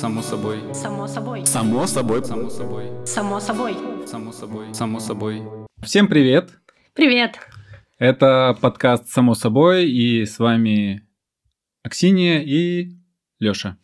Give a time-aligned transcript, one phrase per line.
[0.00, 0.60] Само собой.
[0.72, 1.44] Само собой.
[1.44, 2.24] Само собой.
[2.24, 2.86] Само собой.
[3.04, 3.74] Само собой.
[4.06, 4.74] Само собой.
[4.74, 5.42] Само собой.
[5.82, 6.48] Всем привет!
[6.94, 7.38] Привет.
[7.98, 11.06] Это подкаст «Само собой» и с вами
[11.82, 12.92] Аксинья и
[13.40, 13.76] Лёша.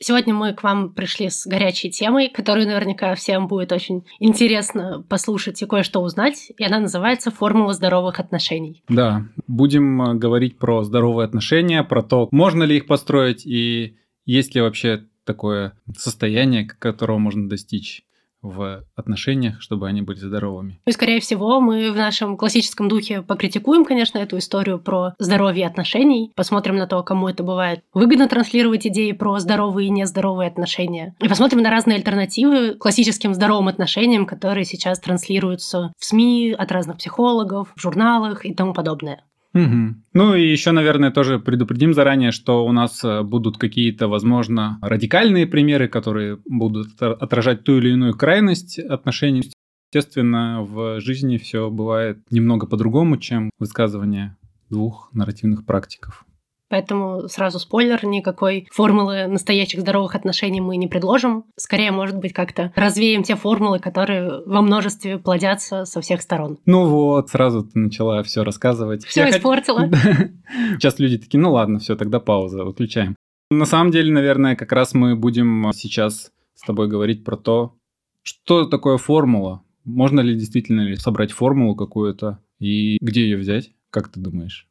[0.00, 5.60] Сегодня мы к вам пришли с горячей темой, которую наверняка всем будет очень интересно послушать
[5.60, 6.50] и кое-что узнать.
[6.56, 8.82] И она называется «Формула здоровых отношений».
[8.88, 14.54] Да, будем э, говорить про здоровые отношения, про то, можно ли их построить и есть
[14.54, 18.02] ли вообще такое состояние, которого можно достичь
[18.40, 20.80] в отношениях, чтобы они были здоровыми.
[20.86, 25.66] Ну и, скорее всего, мы в нашем классическом духе покритикуем, конечно, эту историю про здоровье
[25.66, 31.14] отношений, посмотрим на то, кому это бывает выгодно транслировать идеи про здоровые и нездоровые отношения,
[31.20, 36.98] и посмотрим на разные альтернативы классическим здоровым отношениям, которые сейчас транслируются в СМИ от разных
[36.98, 39.24] психологов, в журналах и тому подобное.
[39.58, 39.94] Угу.
[40.14, 45.48] Ну и еще, наверное, тоже предупредим заранее, что у нас э, будут какие-то, возможно, радикальные
[45.48, 49.50] примеры, которые будут отражать ту или иную крайность отношений.
[49.92, 54.36] Естественно, в жизни все бывает немного по-другому, чем высказывание
[54.70, 56.24] двух нарративных практиков.
[56.68, 61.44] Поэтому сразу спойлер, никакой формулы настоящих здоровых отношений мы не предложим.
[61.56, 66.58] Скорее, может быть, как-то развеем те формулы, которые во множестве плодятся со всех сторон.
[66.66, 69.04] Ну вот, сразу ты начала все рассказывать.
[69.04, 69.88] Все Я испортила.
[70.74, 73.16] Сейчас люди такие, ну ладно, все, тогда пауза, выключаем.
[73.50, 77.76] На самом деле, наверное, как раз мы будем сейчас с тобой говорить про то,
[78.22, 79.62] что такое формула.
[79.84, 83.70] Можно ли действительно ли собрать формулу какую-то и где ее взять?
[83.90, 84.67] Как ты думаешь?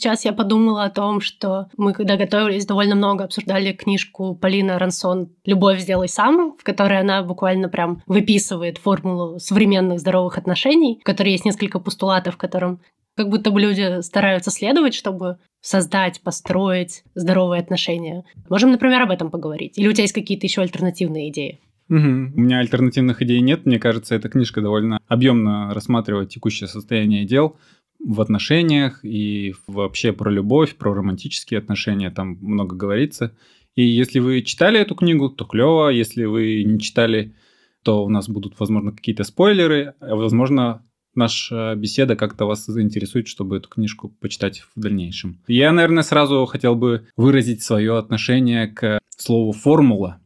[0.00, 5.28] Сейчас я подумала о том, что мы, когда готовились, довольно много обсуждали книжку Полины Рансон
[5.44, 11.32] «Любовь сделай сам», в которой она буквально прям выписывает формулу современных здоровых отношений, в которой
[11.32, 12.80] есть несколько постулатов, которым
[13.14, 18.24] как будто бы люди стараются следовать, чтобы создать, построить здоровые отношения.
[18.48, 19.76] Можем, например, об этом поговорить.
[19.76, 21.60] Или у тебя есть какие-то еще альтернативные идеи?
[21.90, 21.98] Угу.
[21.98, 23.66] У меня альтернативных идей нет.
[23.66, 27.56] Мне кажется, эта книжка довольно объемно рассматривает текущее состояние дел
[28.04, 33.36] в отношениях и вообще про любовь, про романтические отношения, там много говорится.
[33.74, 35.90] И если вы читали эту книгу, то клево.
[35.90, 37.34] Если вы не читали,
[37.82, 39.94] то у нас будут, возможно, какие-то спойлеры.
[40.00, 40.84] А возможно,
[41.14, 45.40] наша беседа как-то вас заинтересует, чтобы эту книжку почитать в дальнейшем.
[45.46, 50.20] Я, наверное, сразу хотел бы выразить свое отношение к слову «формула»,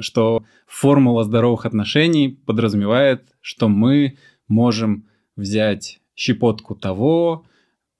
[0.00, 5.06] что формула здоровых отношений подразумевает, что мы можем
[5.36, 7.44] взять щепотку того,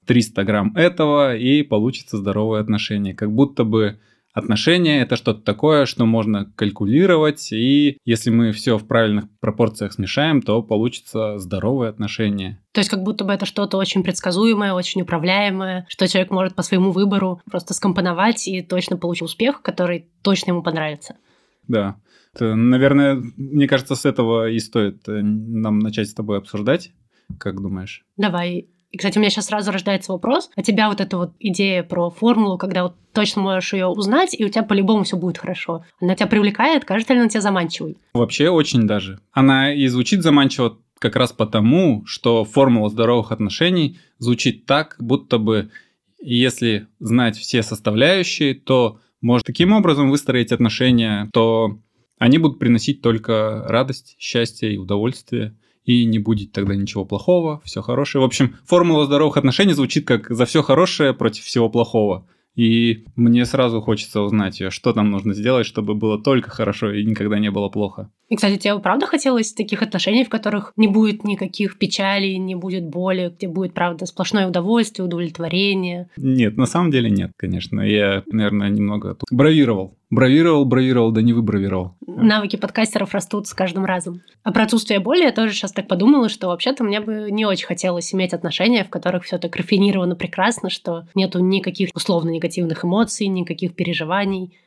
[0.05, 3.13] 300 грамм этого, и получится здоровые отношения.
[3.13, 3.99] Как будто бы
[4.33, 10.41] отношения это что-то такое, что можно калькулировать, и если мы все в правильных пропорциях смешаем,
[10.41, 12.59] то получится здоровые отношения.
[12.73, 16.61] То есть как будто бы это что-то очень предсказуемое, очень управляемое, что человек может по
[16.61, 21.15] своему выбору просто скомпоновать и точно получить успех, который точно ему понравится.
[21.67, 21.97] Да.
[22.33, 26.91] Это, наверное, мне кажется, с этого и стоит э, нам начать с тобой обсуждать.
[27.39, 28.03] Как думаешь?
[28.17, 28.67] Давай.
[28.91, 30.49] И, кстати, у меня сейчас сразу рождается вопрос.
[30.55, 34.43] А тебя вот эта вот идея про формулу, когда вот точно можешь ее узнать, и
[34.43, 35.85] у тебя по-любому все будет хорошо.
[36.01, 37.97] Она тебя привлекает, кажется ли она тебя заманчивой?
[38.13, 39.19] Вообще очень даже.
[39.31, 45.71] Она и звучит заманчиво как раз потому, что формула здоровых отношений звучит так, будто бы
[46.21, 51.79] если знать все составляющие, то может таким образом выстроить отношения, то
[52.19, 57.81] они будут приносить только радость, счастье и удовольствие и не будет тогда ничего плохого, все
[57.81, 58.21] хорошее.
[58.21, 62.27] В общем, формула здоровых отношений звучит как за все хорошее против всего плохого.
[62.55, 67.39] И мне сразу хочется узнать что там нужно сделать, чтобы было только хорошо и никогда
[67.39, 68.11] не было плохо.
[68.27, 72.85] И, кстати, тебе правда хотелось таких отношений, в которых не будет никаких печалей, не будет
[72.85, 76.09] боли, где будет, правда, сплошное удовольствие, удовлетворение?
[76.17, 77.81] Нет, на самом деле нет, конечно.
[77.81, 79.97] Я, наверное, немного бравировал.
[80.11, 81.95] Бравировал, бравировал, да не выбравировал.
[82.05, 84.21] Навыки подкастеров растут с каждым разом.
[84.43, 87.65] А про отсутствие боли я тоже сейчас так подумала, что вообще-то мне бы не очень
[87.65, 93.27] хотелось иметь отношения, в которых все так рафинировано прекрасно, что нету никаких условно негативных эмоций,
[93.27, 94.57] никаких переживаний,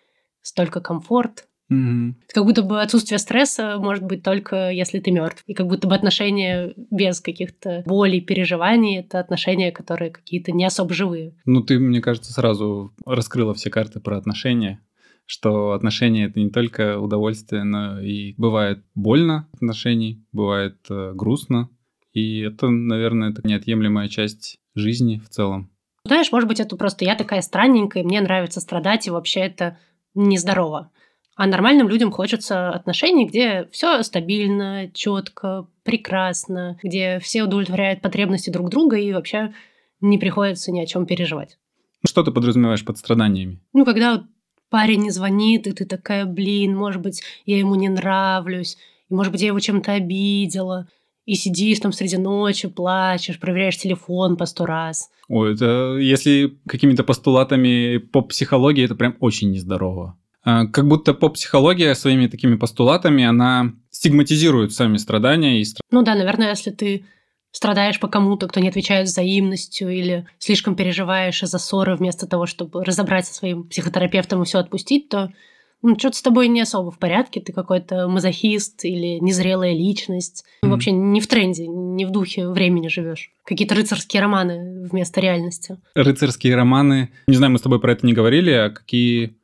[0.40, 1.44] столько комфорт.
[1.68, 2.14] Угу.
[2.28, 5.42] Как будто бы отсутствие стресса может быть только если ты мертв.
[5.46, 10.94] И как будто бы отношения без каких-то болей, переживаний это отношения, которые какие-то не особо
[10.94, 11.34] живые.
[11.44, 14.80] Ну, ты, мне кажется, сразу раскрыла все карты про отношения
[15.26, 21.70] что отношения это не только удовольствие, но и бывает больно отношений, бывает э, грустно.
[22.12, 25.70] И это, наверное, это неотъемлемая часть жизни в целом.
[26.04, 29.78] Знаешь, может быть, это просто я такая странненькая, мне нравится страдать, и вообще это
[30.14, 30.90] нездорово.
[31.36, 38.70] А нормальным людям хочется отношений, где все стабильно, четко, прекрасно, где все удовлетворяют потребности друг
[38.70, 39.52] друга и вообще
[40.00, 41.58] не приходится ни о чем переживать.
[42.06, 43.60] Что ты подразумеваешь под страданиями?
[43.72, 44.24] Ну, когда
[44.74, 48.76] парень не звонит, и ты такая, блин, может быть, я ему не нравлюсь,
[49.08, 50.88] и, может быть, я его чем-то обидела.
[51.26, 55.10] И сидишь там среди ночи, плачешь, проверяешь телефон по сто раз.
[55.28, 60.18] Ой, это если какими-то постулатами поп-психологии, это прям очень нездорово.
[60.42, 66.48] А, как будто поп-психология своими такими постулатами, она стигматизирует сами страдания и Ну да, наверное,
[66.48, 67.04] если ты
[67.54, 72.84] страдаешь по кому-то, кто не отвечает взаимностью, или слишком переживаешь из-за ссоры вместо того, чтобы
[72.84, 75.32] разобраться со своим психотерапевтом и все отпустить, то
[75.80, 80.44] ну, что-то с тобой не особо в порядке, ты какой-то мазохист или незрелая личность.
[80.64, 80.70] Mm-hmm.
[80.70, 83.30] Вообще не в тренде, не в духе времени живешь.
[83.44, 85.76] Какие-то рыцарские романы вместо реальности.
[85.94, 87.10] Рыцарские романы.
[87.28, 89.36] Не знаю, мы с тобой про это не говорили, а какие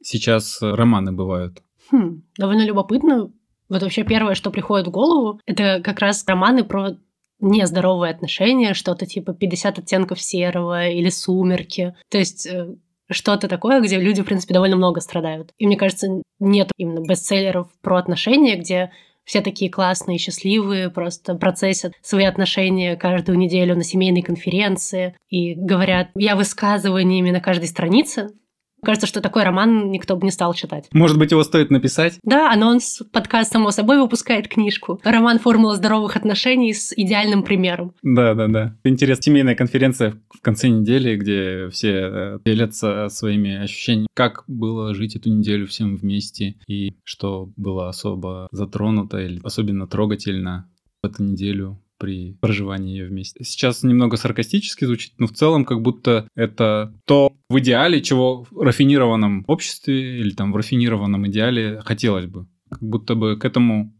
[0.00, 1.60] сейчас романы бывают?
[1.90, 3.32] Хм, довольно любопытно.
[3.68, 6.96] Вот вообще первое, что приходит в голову, это как раз романы про
[7.40, 11.94] нездоровые отношения, что-то типа 50 оттенков серого или сумерки.
[12.10, 12.74] То есть э,
[13.10, 15.52] что-то такое, где люди, в принципе, довольно много страдают.
[15.58, 16.08] И мне кажется,
[16.38, 18.90] нет именно бестселлеров про отношения, где
[19.24, 26.08] все такие классные, счастливые, просто процессят свои отношения каждую неделю на семейной конференции и говорят
[26.14, 28.30] я высказываниями на каждой странице.
[28.82, 30.88] Кажется, что такой роман никто бы не стал читать.
[30.92, 32.18] Может быть, его стоит написать?
[32.22, 35.00] Да, анонс подкаст само собой выпускает книжку.
[35.04, 37.94] Роман «Формула здоровых отношений» с идеальным примером.
[38.02, 38.76] Да, да, да.
[38.84, 45.14] Интересная семейная конференция в конце недели, где все э, делятся своими ощущениями, как было жить
[45.14, 50.68] эту неделю всем вместе, и что было особо затронуто или особенно трогательно
[51.02, 53.44] в эту неделю при проживании ее вместе.
[53.44, 58.60] Сейчас немного саркастически звучит, но в целом как будто это то в идеале, чего в
[58.60, 62.48] рафинированном обществе или там в рафинированном идеале хотелось бы.
[62.70, 63.94] Как будто бы к этому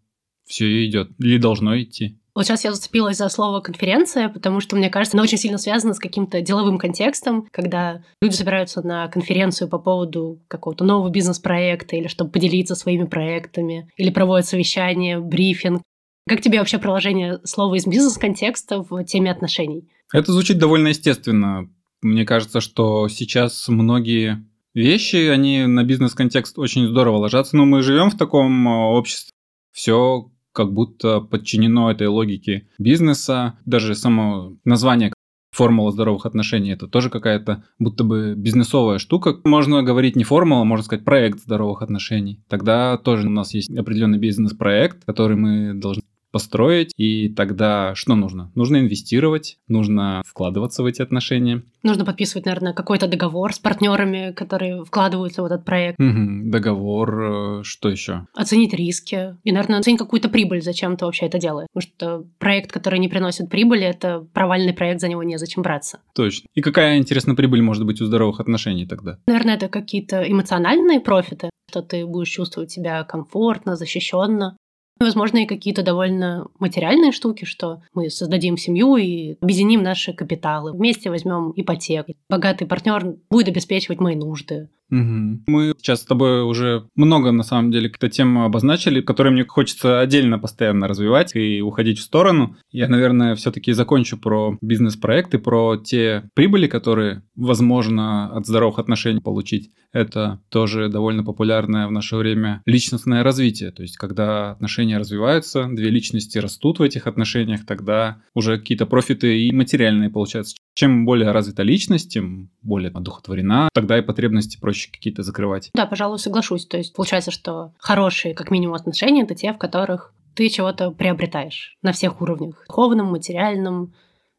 [0.47, 1.11] все идет.
[1.19, 2.17] Или должно идти.
[2.35, 5.95] Вот сейчас я зацепилась за слово конференция, потому что, мне кажется, она очень сильно связана
[5.95, 12.07] с каким-то деловым контекстом, когда люди собираются на конференцию по поводу какого-то нового бизнес-проекта или
[12.07, 15.83] чтобы поделиться своими проектами, или проводят совещание, брифинг.
[16.31, 19.91] Как тебе вообще приложение слова из бизнес-контекста в теме отношений?
[20.13, 21.69] Это звучит довольно естественно.
[22.03, 27.57] Мне кажется, что сейчас многие вещи, они на бизнес-контекст очень здорово ложатся.
[27.57, 29.33] Но мы живем в таком э, обществе.
[29.73, 33.59] Все как будто подчинено этой логике бизнеса.
[33.67, 35.13] Даже само название
[35.51, 39.37] формула здоровых отношений это тоже какая-то будто бы бизнесовая штука.
[39.43, 42.41] Можно говорить не формула, можно сказать проект здоровых отношений.
[42.49, 48.51] Тогда тоже у нас есть определенный бизнес-проект, который мы должны построить, и тогда что нужно?
[48.55, 51.63] Нужно инвестировать, нужно вкладываться в эти отношения.
[51.83, 55.99] Нужно подписывать, наверное, какой-то договор с партнерами, которые вкладываются в этот проект.
[55.99, 58.27] Угу, договор, э, что еще?
[58.35, 61.69] Оценить риски и, наверное, оценить какую-то прибыль, зачем ты вообще это делаешь.
[61.73, 66.01] Потому что проект, который не приносит прибыли, это провальный проект, за него незачем браться.
[66.15, 66.47] Точно.
[66.55, 69.19] И какая, интересно, прибыль может быть у здоровых отношений тогда?
[69.27, 74.57] Наверное, это какие-то эмоциональные профиты, что ты будешь чувствовать себя комфортно, защищенно.
[75.01, 80.73] Возможно, и какие-то довольно материальные штуки, что мы создадим семью и объединим наши капиталы.
[80.73, 82.13] Вместе возьмем ипотеку.
[82.29, 84.69] Богатый партнер будет обеспечивать мои нужды.
[84.91, 85.45] Угу.
[85.47, 90.01] Мы сейчас с тобой уже много, на самом деле, какие-то темы обозначили, которые мне хочется
[90.01, 92.57] отдельно постоянно развивать и уходить в сторону.
[92.71, 99.71] Я, наверное, все-таки закончу про бизнес-проекты, про те прибыли, которые возможно от здоровых отношений получить.
[99.93, 103.73] Это тоже довольно популярное в наше время личностное развитие.
[103.73, 109.41] То есть, когда отношения развиваются, две личности растут в этих отношениях, тогда уже какие-то профиты
[109.41, 110.57] и материальные получаются.
[110.75, 115.71] Чем более развита личность, тем более одухотворена, тогда и потребности проще какие-то закрывать.
[115.75, 116.67] Да, пожалуй, соглашусь.
[116.67, 121.77] То есть получается, что хорошие, как минимум, отношения– это те, в которых ты чего-то приобретаешь
[121.83, 122.65] на всех уровнях.
[122.69, 123.95] Духовном, материальном,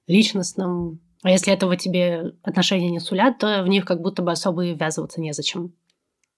[0.08, 1.00] личностном.
[1.24, 4.74] А если этого тебе отношения не сулят, то в них как будто бы особо и
[4.74, 5.74] ввязываться незачем.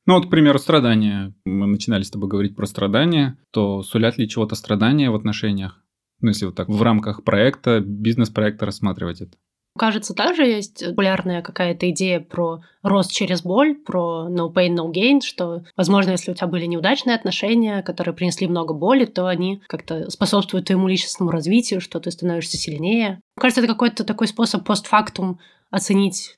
[0.06, 1.34] Ну вот, к примеру, страдания.
[1.46, 3.38] Мы начинали с тобой говорить про страдания.
[3.52, 5.82] То сулят ли чего-то страдания в отношениях?
[6.20, 9.38] Ну, если вот так в рамках проекта, бизнес-проекта рассматривать это.
[9.78, 15.22] Кажется, также есть популярная какая-то идея про рост через боль, про no pain, no gain,
[15.22, 20.12] что, возможно, если у тебя были неудачные отношения, которые принесли много боли, то они как-то
[20.12, 23.20] способствуют твоему личностному развитию, что ты становишься сильнее.
[23.36, 25.40] Кажется, это какой-то такой способ постфактум
[25.72, 26.36] оценить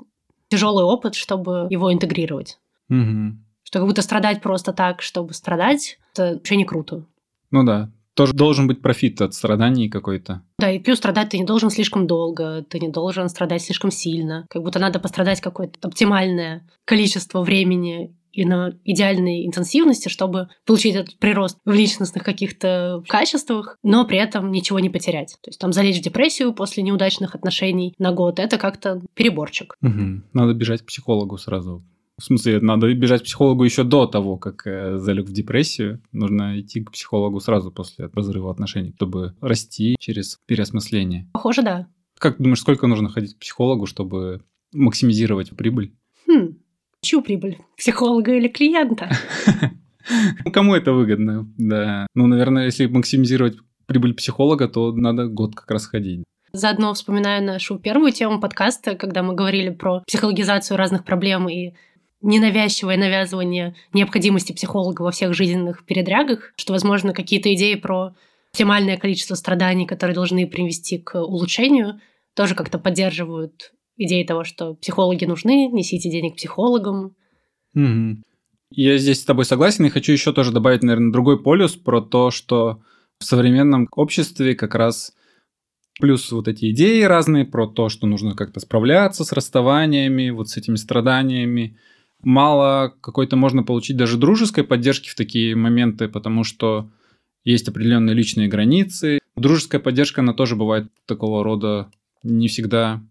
[0.48, 2.58] тяжелый опыт, чтобы его интегрировать.
[2.90, 3.38] Угу.
[3.64, 7.04] Что как будто страдать просто так, чтобы страдать, это вообще не круто.
[7.52, 10.42] Ну да, тоже должен быть профит от страданий какой-то.
[10.58, 14.46] Да, и плюс страдать ты не должен слишком долго, ты не должен страдать слишком сильно.
[14.50, 21.18] Как будто надо пострадать какое-то оптимальное количество времени и на идеальной интенсивности, чтобы получить этот
[21.20, 25.38] прирост в личностных каких-то качествах, но при этом ничего не потерять.
[25.42, 29.76] То есть там залечь в депрессию после неудачных отношений на год– это как-то переборчик.
[29.82, 30.22] Угу.
[30.34, 31.82] Надо бежать к психологу сразу
[32.18, 36.02] В смысле, надо бежать к психологу еще до того, как э, залег в депрессию.
[36.14, 41.30] Нужно идти к психологу сразу после разрыва отношений, чтобы расти через переосмысление.
[41.34, 41.88] Похоже, да.
[42.18, 44.42] Как думаешь, сколько нужно ходить к психологу, чтобы
[44.72, 45.94] максимизировать прибыль?
[46.26, 46.56] Хм,
[47.02, 47.60] чью прибыль?
[47.78, 49.10] Психолога или клиента?
[50.54, 51.52] Кому это выгодно?
[51.58, 52.08] Да.
[52.16, 53.58] Ну, наверное, если максимизировать
[53.88, 56.24] прибыль психолога, то надо год как раз ходить.
[56.54, 61.74] Заодно вспоминаю нашу первую тему подкаста, когда мы говорили про психологизацию разных проблем и
[62.26, 68.16] ненавязчивое навязывание необходимости психолога во всех жизненных передрягах, что, возможно, какие-то идеи про
[68.52, 72.02] оптимальное количество страданий, которые должны привести к улучшению,
[72.34, 77.16] тоже как-то поддерживают идеи того, что психологи нужны, несите денег психологам.
[77.74, 78.24] Мгм.
[78.72, 82.32] Я здесь с тобой согласен и хочу еще тоже добавить, наверное, другой полюс про то,
[82.32, 82.82] что
[83.20, 85.14] в современном обществе как раз
[86.00, 90.58] плюс вот эти идеи разные про то, что нужно как-то справляться с расставаниями, вот с
[90.58, 91.78] этими страданиями.
[92.24, 96.90] Мало какой-то можно получить даже дружеской поддержки в такие моменты, потому что
[97.44, 99.20] есть определенные личные границы.
[99.36, 101.92] Дружеская поддержка, она тоже бывает такого рода
[102.24, 103.04] не всегда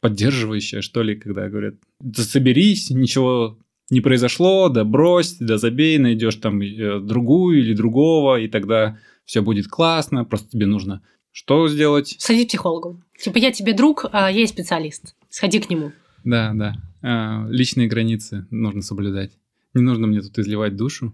[0.00, 3.58] поддерживающая, что ли, когда говорят, да соберись, ничего
[3.90, 9.42] не произошло, да брось, да забей, найдешь там э, другую или другого, и тогда все
[9.42, 11.02] будет классно, просто тебе нужно
[11.32, 12.16] что сделать?
[12.18, 13.02] Сходи к психологу.
[13.18, 15.14] Типа, я тебе друг, а я специалист.
[15.28, 15.92] Сходи к нему.
[16.24, 16.74] Да, да.
[17.02, 19.32] А, личные границы нужно соблюдать.
[19.74, 21.12] Не нужно мне тут изливать душу.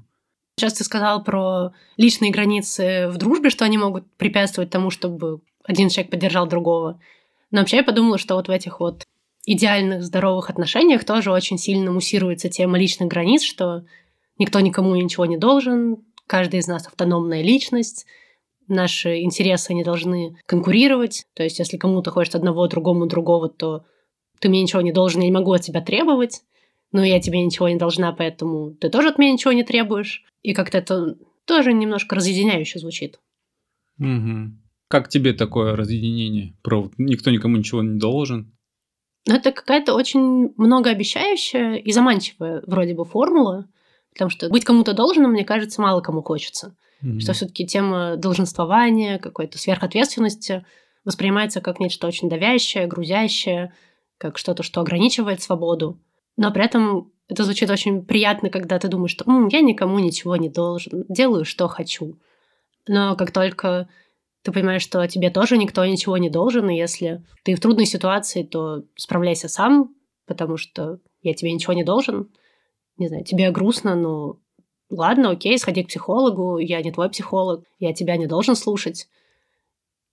[0.58, 5.90] Сейчас ты сказал про личные границы в дружбе, что они могут препятствовать тому, чтобы один
[5.90, 7.00] человек поддержал другого.
[7.50, 9.04] Но вообще я подумала, что вот в этих вот
[9.44, 13.84] идеальных здоровых отношениях тоже очень сильно муссируется тема личных границ, что
[14.38, 18.06] никто никому ничего не должен, каждый из нас автономная личность,
[18.68, 21.26] наши интересы не должны конкурировать.
[21.34, 23.84] То есть, если кому-то хочется одного, другому другого, то
[24.40, 26.42] ты мне ничего не должен, я не могу от тебя требовать,
[26.92, 30.24] но я тебе ничего не должна, поэтому ты тоже от меня ничего не требуешь.
[30.42, 33.20] И как-то это тоже немножко разъединяюще звучит.
[33.98, 34.62] Мгм.
[34.88, 36.54] Как тебе такое разъединение?
[36.62, 38.52] Про никто никому ничего не должен?
[39.26, 43.66] Но это какая-то очень многообещающая и заманчивая вроде бы формула,
[44.12, 46.76] потому что быть кому-то должным, мне кажется, мало кому хочется.
[47.00, 47.20] Мгм.
[47.20, 50.64] Что все-таки тема долженствования, какой-то сверхответственности
[51.04, 53.72] воспринимается как нечто очень давящее, грузящее,
[54.18, 55.98] как что-то, что ограничивает свободу.
[56.36, 60.36] Но при этом это звучит очень приятно, когда ты думаешь, что «М, я никому ничего
[60.36, 62.18] не должен, делаю, что хочу.
[62.86, 63.88] Но как только
[64.42, 68.44] ты понимаешь, что тебе тоже никто ничего не должен, и если ты в трудной ситуации,
[68.44, 69.94] то справляйся сам,
[70.26, 72.30] потому что я тебе ничего не должен.
[72.96, 74.38] Не знаю, тебе грустно, но
[74.88, 79.08] ладно, окей, сходи к психологу, я не твой психолог, я тебя не должен слушать.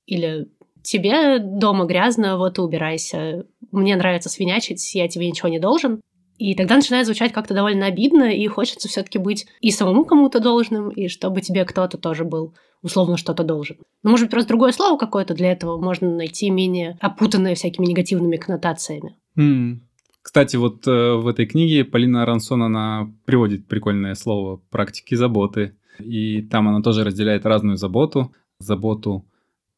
[0.07, 0.49] Или
[0.83, 3.45] тебе дома грязно, вот убирайся.
[3.71, 6.01] Мне нравится свинячить, я тебе ничего не должен.
[6.37, 10.89] И тогда начинает звучать как-то довольно обидно, и хочется все-таки быть и самому кому-то должным,
[10.89, 13.77] и чтобы тебе кто-то тоже был условно что-то должен.
[14.03, 18.35] Ну, может быть, просто другое слово какое-то для этого можно найти менее опутанное всякими негативными
[18.35, 19.15] коннотациями.
[19.37, 19.87] М.
[20.21, 25.75] Кстати, вот э, в этой книге Полина Арансон, она приводит прикольное слово «практики заботы».
[25.99, 28.33] И там она тоже разделяет разную заботу.
[28.57, 29.25] Заботу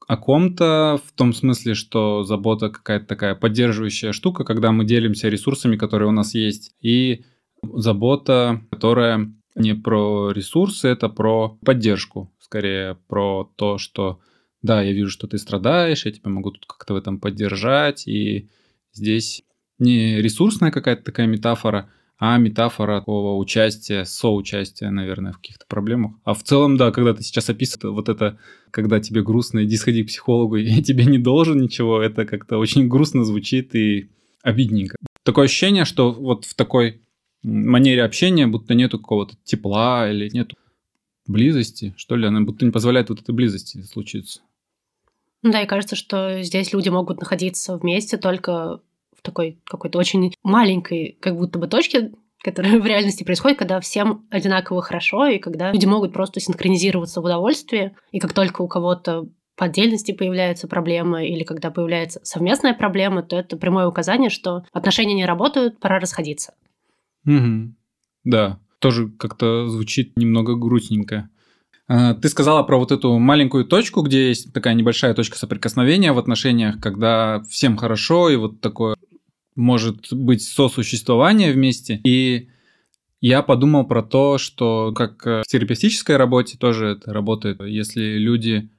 [0.08, 5.78] о ком-то, в том смысле, что забота какая-то такая поддерживающая штука, когда мы делимся ресурсами,
[5.78, 6.76] которые у нас есть.
[6.82, 7.26] И
[7.64, 12.32] забота, которая не про ресурсы, это про поддержку.
[12.40, 14.20] Скорее про то, что
[14.62, 18.08] да, я вижу, что ты страдаешь, я тебя могу тут как-то в этом поддержать.
[18.08, 18.50] И
[18.94, 19.44] здесь
[19.80, 26.14] не ресурсная какая-то такая метафора, а метафора такого участия, соучастия, наверное, в каких-то проблемах.
[26.24, 28.40] А в целом, да, когда ты сейчас описываешь вот это,
[28.72, 32.88] когда тебе грустно, иди сходи к психологу, я тебе не должен ничего, это как-то очень
[32.88, 34.10] грустно звучит и
[34.44, 34.96] обидненько.
[35.24, 37.02] Такое ощущение, что вот в такой
[37.44, 40.56] манере общения будто нету какого-то тепла или нету
[41.28, 44.42] близости, что ли, она будто не позволяет вот этой близости случиться.
[45.42, 48.82] Да, и кажется, что здесь люди могут находиться вместе только
[49.26, 54.82] такой какой-то очень маленькой как будто бы точке, которая в реальности происходит, когда всем одинаково
[54.82, 59.28] хорошо, и когда люди могут просто синхронизироваться в удовольствии, и как только у кого-то
[59.58, 65.14] по отдельности появляется проблема, или когда появляется совместная проблема, то это прямое указание, что отношения
[65.14, 66.54] не работают, пора расходиться.
[67.24, 67.76] Мгм.
[68.24, 71.30] Да, тоже как-то звучит немного грустненько.
[71.88, 76.20] А, Ты сказала про вот эту маленькую точку, где есть такая небольшая точка соприкосновения в
[76.20, 78.96] отношениях, когда всем хорошо, и вот такое
[79.56, 82.02] может быть сосуществование вместе.
[82.04, 82.50] И
[83.22, 87.62] я подумал про то, что как э, в терапевтической работе тоже это работает.
[87.62, 88.70] Если люди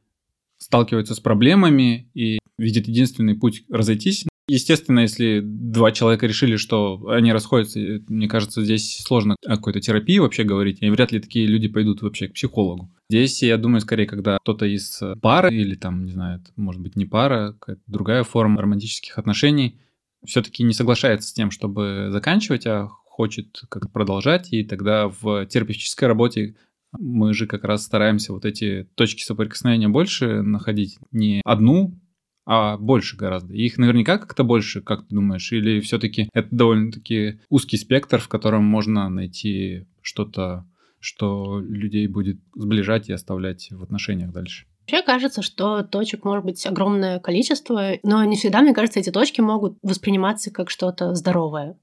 [0.58, 7.32] сталкиваются с проблемами и видят единственный путь разойтись, Естественно, если два человека решили, что они
[7.32, 11.66] расходятся, мне кажется, здесь сложно о какой-то терапии вообще говорить, и вряд ли такие люди
[11.66, 12.88] пойдут вообще к психологу.
[13.10, 17.06] Здесь, я думаю, скорее, когда кто-то из пары или там, не знаю, может быть, не
[17.06, 19.80] пара, какая-то другая форма романтических отношений,
[20.26, 26.08] все-таки не соглашается с тем, чтобы заканчивать, а хочет как продолжать, и тогда в терапевтической
[26.08, 26.56] работе
[26.98, 31.98] мы же как раз стараемся вот эти точки соприкосновения больше находить, не одну
[32.46, 33.54] а больше гораздо.
[33.54, 35.52] их наверняка как-то больше, как ты думаешь?
[35.52, 40.64] Или все-таки это довольно-таки узкий спектр, в котором можно найти что-то,
[41.00, 44.66] что людей будет сближать и оставлять в отношениях дальше?
[44.88, 49.40] Вообще кажется, что точек может быть огромное количество, но не всегда, мне кажется, эти точки
[49.40, 51.76] могут восприниматься как что-то здоровое.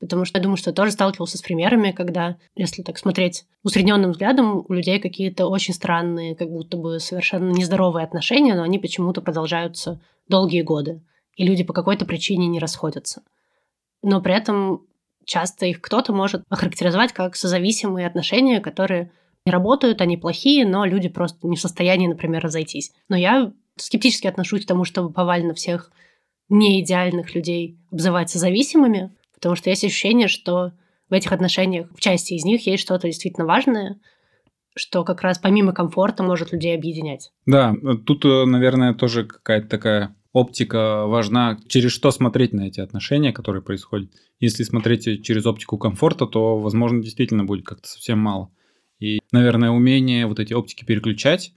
[0.00, 4.12] Потому что я думаю, что я тоже сталкивался с примерами, когда, если так смотреть усредненным
[4.12, 9.20] взглядом, у людей какие-то очень странные, как будто бы совершенно нездоровые отношения, но они почему-то
[9.20, 11.02] продолжаются долгие годы.
[11.34, 13.22] И люди по какой-то причине не расходятся.
[14.02, 14.86] Но при этом
[15.26, 19.12] часто их кто-то может охарактеризовать как созависимые отношения, которые
[19.46, 22.92] не работают, они плохие, но люди просто не в состоянии, например, разойтись.
[23.08, 25.90] Но я скептически отношусь к тому, чтобы повально всех
[26.48, 30.72] неидеальных людей обзывать созависимыми, Потому что есть ощущение, что
[31.08, 34.00] в этих отношениях, в части из них, есть что-то действительно важное,
[34.74, 37.30] что как раз помимо комфорта может людей объединять.
[37.46, 37.74] Да,
[38.06, 43.62] тут, э, наверное, тоже какая-то такая оптика важна, через что смотреть на эти отношения, которые
[43.62, 44.10] происходят.
[44.40, 48.50] Если смотреть через оптику комфорта, то, возможно, действительно будет как-то совсем мало.
[48.98, 51.52] И, наверное, умение вот эти оптики переключать,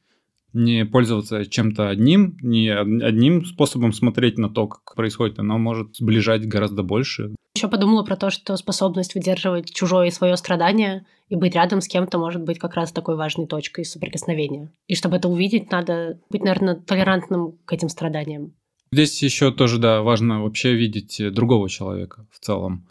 [0.52, 6.48] не пользоваться чем-то одним, не одним способом смотреть на то, как происходит, оно может сближать
[6.48, 7.36] гораздо больше.
[7.56, 11.88] Еще подумала про то, что способность выдерживать чужое и свое страдание и быть рядом с
[11.88, 14.72] кем-то может быть как раз такой важной точкой соприкосновения.
[14.88, 18.54] И чтобы это увидеть, надо быть, наверное, толерантным к этим страданиям.
[18.92, 22.88] Здесь еще тоже, да, важно вообще видеть другого человека в целом.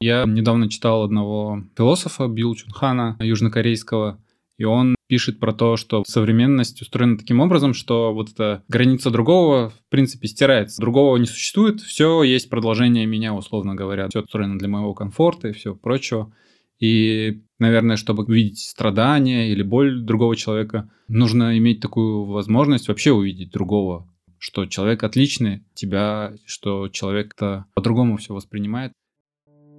[0.00, 4.20] Я недавно читал одного философа Билл Чунхана, южнокорейского,
[4.56, 9.70] и он пишет про то, что современность устроена таким образом, что вот эта граница другого,
[9.70, 10.80] в принципе, стирается.
[10.80, 14.08] Другого не существует, все есть продолжение меня, условно говоря.
[14.08, 16.32] Все устроено для моего комфорта и все прочего.
[16.78, 23.50] И, наверное, чтобы видеть страдания или боль другого человека, нужно иметь такую возможность вообще увидеть
[23.50, 24.08] другого,
[24.38, 28.92] что человек отличный тебя, что человек-то по-другому все воспринимает.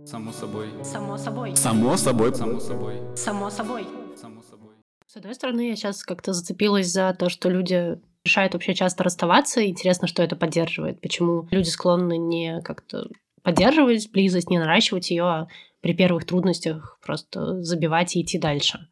[0.10, 0.70] Само собой.
[0.84, 1.56] Само собой.
[1.56, 2.34] Само собой.
[2.36, 2.96] Само собой.
[3.16, 3.86] Само собой.
[4.20, 4.74] Само собой.
[5.06, 9.64] С одной стороны, я сейчас как-то зацепилась за то, что люди решают вообще часто расставаться.
[9.64, 11.00] Интересно, что это поддерживает.
[11.00, 13.08] Почему люди склонны не как-то
[13.44, 15.48] поддерживать близость, не наращивать ее, а
[15.82, 18.88] при первых трудностях просто забивать и идти дальше.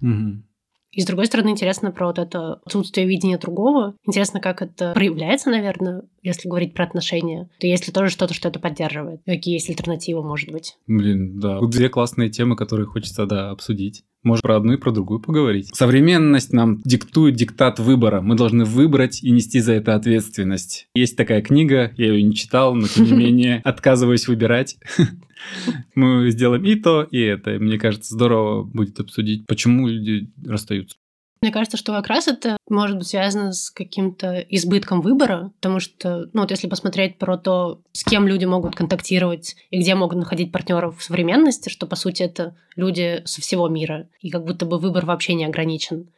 [0.00, 0.44] Угу.
[0.94, 3.94] И с другой стороны, интересно про вот это отсутствие видения другого.
[4.06, 7.48] Интересно, как это проявляется, наверное, если говорить про отношения.
[7.58, 9.20] То есть ли тоже что-то, что это поддерживает?
[9.26, 10.76] Какие есть альтернативы, может быть?
[10.86, 11.60] Блин, да.
[11.60, 14.04] Две классные темы, которые хочется, да, обсудить.
[14.22, 15.68] Может, про одну и про другую поговорить.
[15.74, 18.22] Современность нам диктует диктат выбора.
[18.22, 20.88] Мы должны выбрать и нести за это ответственность.
[20.94, 24.78] Есть такая книга, я ее не читал, но тем не менее отказываюсь выбирать.
[25.94, 27.52] Мы сделаем и то, и это.
[27.52, 30.96] Мне кажется, здорово будет обсудить, почему люди расстаются.
[31.44, 36.30] Мне кажется, что как раз это может быть связано с каким-то избытком выбора, потому что,
[36.32, 40.52] ну вот если посмотреть про то, с кем люди могут контактировать и где могут находить
[40.52, 44.78] партнеров в современности, что по сути это люди со всего мира, и как будто бы
[44.78, 46.08] выбор вообще не ограничен.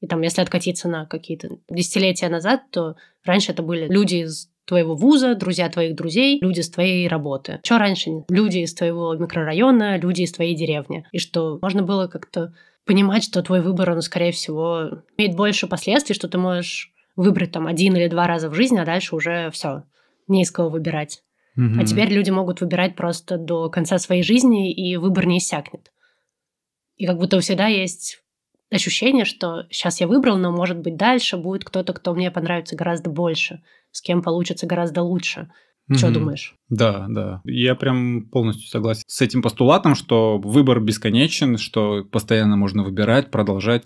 [0.00, 4.94] И там, если откатиться на какие-то десятилетия назад, то раньше это были люди из твоего
[4.94, 7.60] вуза, друзья твоих друзей, люди с твоей работы.
[7.64, 8.10] Что раньше?
[8.28, 11.06] Люди из твоего микрорайона, люди из твоей деревни.
[11.12, 16.14] И что можно было как-то понимать, что твой выбор, он, скорее всего, имеет больше последствий,
[16.14, 19.84] что ты можешь выбрать там один или два раза в жизни, а дальше уже все,
[20.28, 21.22] не из кого выбирать.
[21.56, 21.80] Угу.
[21.80, 25.92] А теперь люди могут выбирать просто до конца своей жизни, и выбор не иссякнет.
[26.96, 28.21] И как будто всегда есть
[28.72, 33.10] ощущение, что сейчас я выбрал, но, может быть, дальше будет кто-то, кто мне понравится гораздо
[33.10, 35.50] больше, с кем получится гораздо лучше.
[35.88, 35.98] Угу.
[35.98, 36.54] Что думаешь?
[36.68, 37.40] Да, да.
[37.44, 43.84] Я прям полностью согласен с этим постулатом, что выбор бесконечен, что постоянно можно выбирать, продолжать.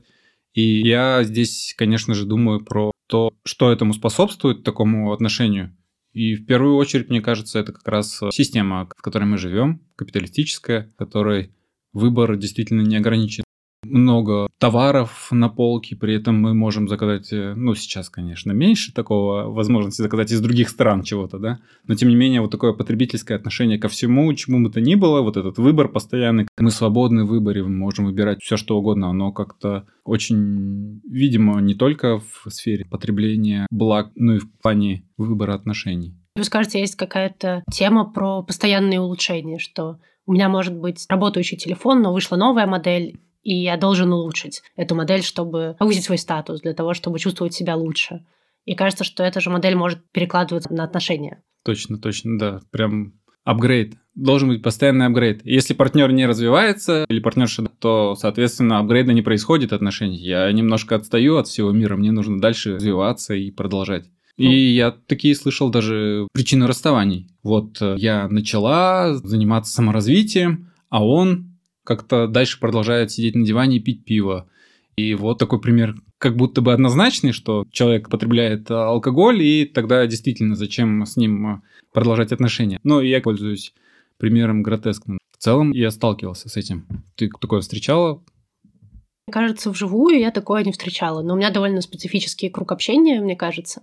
[0.52, 5.76] И я здесь, конечно же, думаю про то, что этому способствует такому отношению.
[6.12, 10.90] И в первую очередь, мне кажется, это как раз система, в которой мы живем, капиталистическая,
[10.94, 11.52] в которой
[11.92, 13.44] выбор действительно не ограничен
[13.82, 19.50] много товаров на полке, при этом мы можем заказать, э, ну, сейчас, конечно, меньше такого
[19.50, 23.78] возможности заказать из других стран чего-то, да, но тем не менее вот такое потребительское отношение
[23.78, 27.62] ко всему, чему бы то ни было, вот этот выбор постоянный, мы свободны в выборе,
[27.62, 33.66] мы можем выбирать все что угодно, оно как-то очень, видимо, не только в сфере потребления
[33.70, 36.14] благ, но и в плане выбора отношений.
[36.34, 42.02] Плюс, кажется, есть какая-то тема про постоянные улучшения, что у меня может быть работающий телефон,
[42.02, 46.74] но вышла новая модель, и я должен улучшить эту модель, чтобы повысить свой статус, для
[46.74, 48.24] того, чтобы чувствовать себя лучше.
[48.64, 51.44] И кажется, что эта же модель может перекладываться на отношения.
[51.64, 52.60] Точно, точно, да.
[52.72, 53.12] Прям
[53.44, 53.94] апгрейд.
[54.16, 55.42] Должен быть постоянный апгрейд.
[55.44, 60.18] Если партнер не развивается или партнерша, то, соответственно, апгрейда не происходит отношений.
[60.18, 64.06] Я немножко отстаю от всего мира, мне нужно дальше развиваться и продолжать.
[64.36, 67.28] И я такие слышал даже причины расставаний.
[67.44, 71.45] Вот э, я начала заниматься саморазвитием, а он
[71.86, 74.48] как-то дальше продолжает сидеть на диване и пить пиво.
[74.96, 80.06] И вот такой пример, как будто бы однозначный, что человек потребляет э, алкоголь, и тогда
[80.06, 81.60] действительно зачем с ним э,
[81.92, 82.80] продолжать отношения.
[82.82, 83.74] Но я пользуюсь
[84.18, 85.18] примером гротескным.
[85.30, 86.86] В целом я сталкивался с этим.
[87.14, 88.22] Ты такое встречала?
[89.30, 93.82] Кажется, вживую я такое не встречала, но у меня довольно специфический круг общения, мне кажется.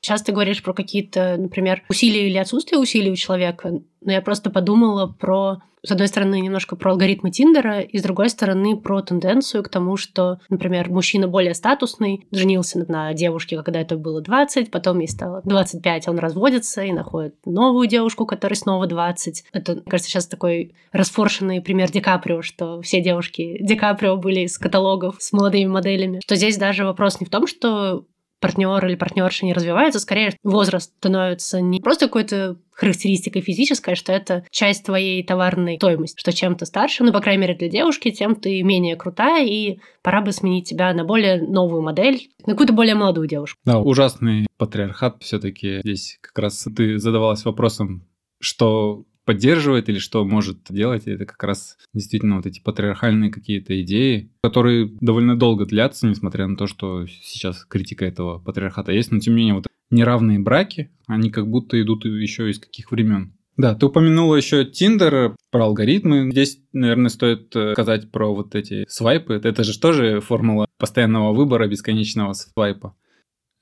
[0.00, 4.48] Сейчас ты говоришь про какие-то, например, усилия или отсутствие усилий у человека, но я просто
[4.48, 9.62] подумала про, с одной стороны, немножко про алгоритмы Тиндера, и с другой стороны, про тенденцию
[9.62, 15.00] к тому, что, например, мужчина более статусный, женился на девушке, когда это было 20, потом
[15.00, 19.44] ей стало 25, он разводится и находит новую девушку, которой снова 20.
[19.52, 24.40] Это, мне кажется, сейчас такой расфоршенный пример Ди Каприо, что все девушки Ди Каприо были
[24.40, 26.20] из каталогов с молодыми моделями.
[26.24, 28.06] Что здесь даже вопрос не в том, что
[28.40, 34.12] партнер или партнерша не развивается, скорее возраст становится не просто какой-то характеристикой физической, а что
[34.12, 38.10] это часть твоей товарной стоимости, что чем ты старше, ну, по крайней мере, для девушки,
[38.10, 42.72] тем ты менее крутая, и пора бы сменить тебя на более новую модель, на какую-то
[42.72, 43.58] более молодую девушку.
[43.64, 48.06] Да, ужасный патриархат все-таки здесь как раз ты задавалась вопросом,
[48.40, 54.32] что поддерживает или что может делать, это как раз действительно вот эти патриархальные какие-то идеи,
[54.42, 59.34] которые довольно долго длятся, несмотря на то, что сейчас критика этого патриархата есть, но тем
[59.34, 63.34] не менее вот неравные браки, они как будто идут еще из каких времен.
[63.56, 66.30] Да, ты упомянула еще Тиндер, про алгоритмы.
[66.30, 69.34] Здесь, наверное, стоит э, сказать про вот эти свайпы.
[69.34, 72.96] Это же тоже формула постоянного выбора, бесконечного свайпа.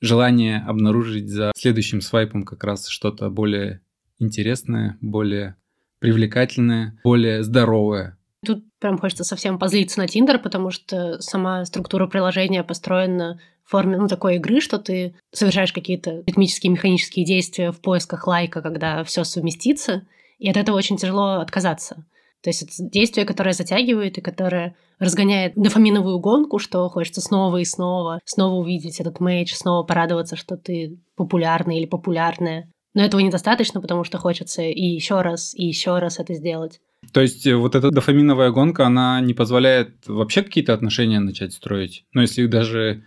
[0.00, 3.80] Желание обнаружить за следующим свайпом как раз что-то более
[4.18, 5.56] интересное, более
[5.98, 8.16] привлекательное, более здоровое.
[8.44, 13.96] Тут прям хочется совсем позлиться на Тиндер, потому что сама структура приложения построена в форме
[13.96, 19.24] ну, такой игры, что ты совершаешь какие-то ритмические, механические действия в поисках лайка, когда все
[19.24, 20.06] совместится,
[20.38, 22.06] и от этого очень тяжело отказаться.
[22.42, 27.64] То есть это действие, которое затягивает и которое разгоняет дофаминовую гонку, что хочется снова и
[27.64, 32.70] снова, снова увидеть этот мейдж, снова порадоваться, что ты популярный или популярная.
[32.98, 36.80] Но этого недостаточно, потому что хочется и еще раз, и еще раз это сделать.
[37.12, 42.06] То есть э, вот эта дофаминовая гонка, она не позволяет вообще какие-то отношения начать строить.
[42.12, 43.04] Но если даже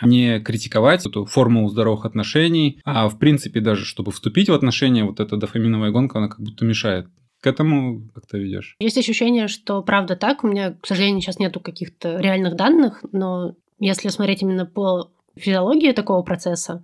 [0.00, 5.20] не критиковать эту формулу здоровых отношений, а в принципе даже, чтобы вступить в отношения, вот
[5.20, 7.08] эта дофаминовая гонка, она как будто мешает.
[7.42, 8.76] К этому как то ведешь?
[8.80, 10.42] Есть ощущение, что правда так.
[10.42, 15.92] У меня, к сожалению, сейчас нету каких-то реальных данных, но если смотреть именно по физиологии
[15.92, 16.82] такого процесса,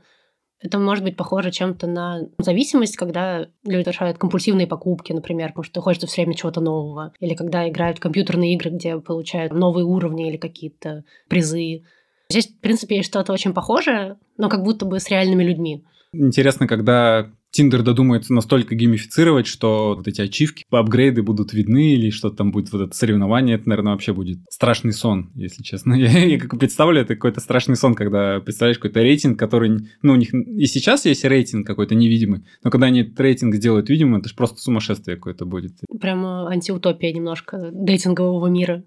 [0.60, 5.80] это может быть похоже чем-то на зависимость, когда люди совершают компульсивные покупки, например, потому что
[5.80, 7.12] хочется все время чего-то нового.
[7.18, 11.84] Или когда играют в компьютерные игры, где получают новые уровни или какие-то призы.
[12.28, 15.84] Здесь, в принципе, есть что-то очень похожее, но как будто бы с реальными людьми.
[16.12, 22.36] Интересно, когда Тиндер додумается настолько геймифицировать, что вот эти ачивки, апгрейды будут видны или что-то
[22.36, 25.94] там будет вот это соревнование, это, наверное, вообще будет страшный сон, если честно.
[26.00, 30.16] Я, я как представлю, это какой-то страшный сон, когда представляешь какой-то рейтинг, который, ну, у
[30.16, 34.28] них и сейчас есть рейтинг какой-то невидимый, но когда они этот рейтинг сделают видимым, это
[34.28, 35.72] же просто сумасшествие какое-то будет.
[36.00, 38.84] Прямо антиутопия немножко дейтингового мира.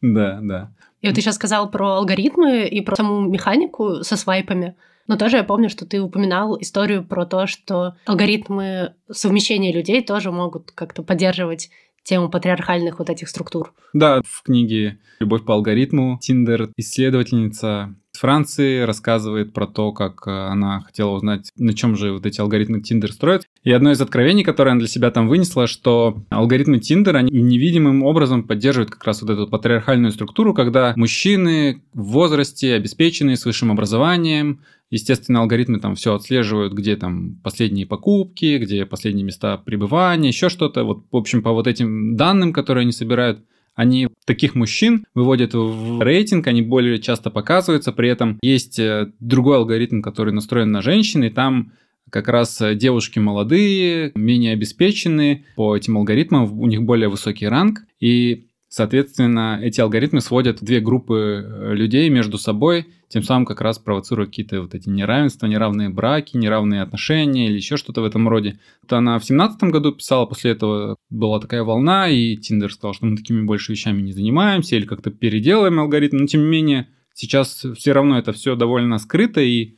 [0.00, 0.74] Да, да.
[1.00, 4.76] И вот ты сейчас сказал про алгоритмы и про саму механику со свайпами.
[5.06, 10.30] Но тоже я помню, что ты упоминал историю про то, что алгоритмы совмещения людей тоже
[10.30, 11.70] могут как-то поддерживать
[12.02, 13.72] тему патриархальных вот этих структур.
[13.92, 20.30] Да, в книге «Любовь по алгоритму» Тиндер исследовательница из Франции рассказывает про то, как э,
[20.30, 23.46] она хотела узнать, на чем же вот эти алгоритмы Тиндер строят.
[23.64, 28.04] И одно из откровений, которое она для себя там вынесла, что алгоритмы Тиндер, они невидимым
[28.04, 33.70] образом поддерживают как раз вот эту патриархальную структуру, когда мужчины в возрасте, обеспеченные, с высшим
[33.70, 40.48] образованием, Естественно, алгоритмы там все отслеживают, где там последние покупки, где последние места пребывания, еще
[40.48, 40.84] что-то.
[40.84, 43.40] Вот, в общем, по вот этим данным, которые они собирают,
[43.74, 49.58] они таких мужчин выводят в рейтинг, они более часто показываются, при этом есть э, другой
[49.58, 51.72] алгоритм, который настроен на женщин, и там
[52.10, 58.46] как раз девушки молодые, менее обеспеченные, по этим алгоритмам у них более высокий ранг, и
[58.76, 64.26] Соответственно, эти алгоритмы сводят две группы э, людей между собой, тем самым как раз провоцируя
[64.26, 68.58] какие-то вот эти неравенства, неравные браки, неравные отношения или еще что-то в этом роде.
[68.82, 73.06] Это она в семнадцатом году писала, после этого была такая волна, и Тиндер сказал, что
[73.06, 77.64] мы такими больше вещами не занимаемся или как-то переделаем алгоритм, но тем не менее сейчас
[77.76, 79.76] все равно это все довольно скрыто и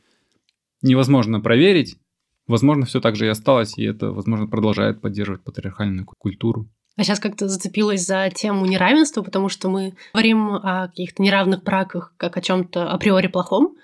[0.81, 1.97] невозможно проверить.
[2.47, 6.67] Возможно, все так же и осталось, и это, возможно, продолжает поддерживать патриархальную культуру.
[6.97, 12.13] А сейчас как-то зацепилась за тему неравенства, потому что мы говорим о каких-то неравных браках
[12.17, 13.75] как о чем-то априори плохом.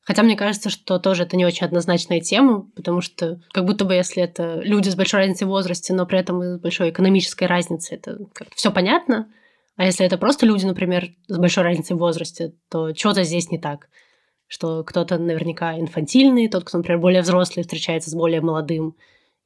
[0.00, 3.94] Хотя мне кажется, что тоже это не очень однозначная тема, потому что как будто бы
[3.94, 7.44] если это люди с большой разницей в возрасте, но при этом и с большой экономической
[7.44, 9.28] разницей, это как-то все понятно.
[9.76, 13.58] А если это просто люди, например, с большой разницей в возрасте, то что-то здесь не
[13.58, 13.88] так.
[14.46, 18.96] Что кто-то наверняка инфантильный, тот, кто, например, более взрослый, встречается с более молодым,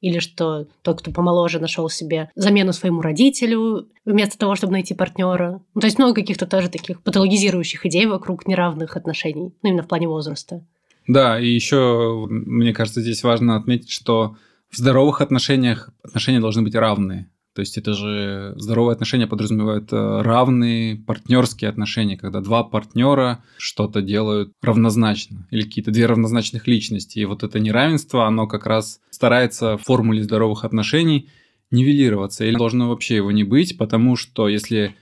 [0.01, 5.61] или что тот, кто помоложе, нашел себе замену своему родителю вместо того, чтобы найти партнера.
[5.73, 9.87] Ну, то есть много каких-то тоже таких патологизирующих идей вокруг неравных отношений, ну, именно в
[9.87, 10.65] плане возраста.
[11.07, 14.35] Да, и еще, мне кажется, здесь важно отметить, что
[14.69, 17.29] в здоровых отношениях отношения должны быть равные.
[17.59, 24.01] То есть это же здоровые отношения подразумевают э, равные партнерские отношения, когда два партнера что-то
[24.01, 27.19] делают равнозначно, или какие-то две равнозначных личности.
[27.19, 31.27] И вот это неравенство, оно как раз старается в формуле здоровых отношений
[31.69, 34.95] нивелироваться, или должно вообще его не быть, потому что если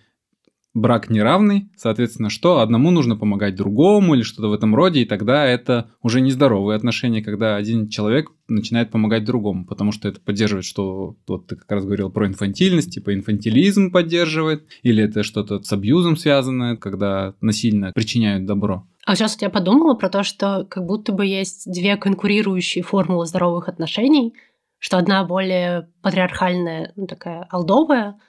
[0.74, 2.62] брак неравный, соответственно, что?
[2.62, 7.22] Одному нужно помогать другому или что-то в этом роде, и тогда это уже нездоровые отношения,
[7.22, 11.86] когда один человек начинает помогать другому, потому что это поддерживает, что вот ты как раз
[11.86, 18.46] говорил про инфантильность, типа инфантилизм поддерживает, или это что-то с абьюзом связанное, когда насильно причиняют
[18.46, 18.88] добро.
[19.06, 23.70] А сейчас я подумала про то, что как будто бы есть две конкурирующие формулы здоровых
[23.70, 24.34] отношений,
[24.80, 28.20] что одна более патриархальная, ну, такая алдовая,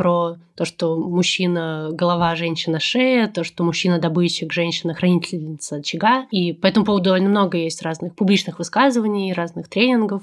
[0.00, 6.26] про то, что мужчина– голова, женщина– шея, то, что мужчина– добытчик, женщина– хранительница очага.
[6.30, 10.22] И по этому поводу довольно много есть разных публичных высказываний, разных тренингов,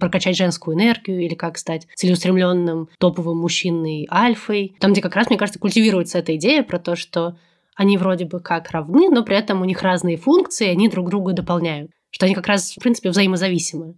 [0.00, 4.74] прокачать женскую энергию или как стать целеустремленным топовым мужчиной альфой.
[4.80, 7.36] Там, где как раз, мне кажется, культивируется эта идея про то, что
[7.76, 11.34] они вроде бы как равны, но при этом у них разные функции, они друг друга
[11.34, 11.90] дополняют.
[12.08, 13.94] Что они как раз, в принципе, взаимозависимы.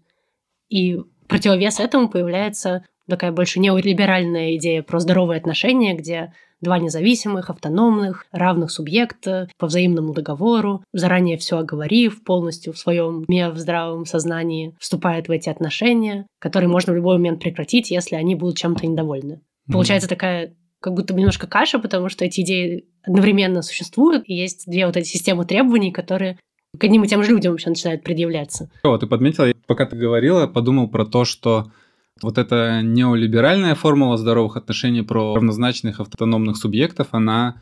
[0.69, 8.27] И противовес этому появляется такая больше неолиберальная идея про здоровые отношения, где два независимых, автономных,
[8.33, 14.75] равных субъекта по взаимному договору, заранее все оговорив, полностью в своем уме, в здравом сознании
[14.79, 19.35] вступают в эти отношения, которые можно в любой момент прекратить, если они будут чем-то недовольны.
[19.35, 19.73] Mm-hmm.
[19.73, 24.65] Получается такая как будто бы немножко каша, потому что эти идеи одновременно существуют, и есть
[24.67, 26.39] две вот эти системы требований, которые
[26.79, 28.71] к одним и тем же людям вообще начинают предъявляться.
[28.85, 31.73] Вот, ты подметила, пока ты говорила, подумал про то, что
[32.23, 37.61] вот эта неолиберальная формула здоровых отношений про равнозначных автономных субъектов, она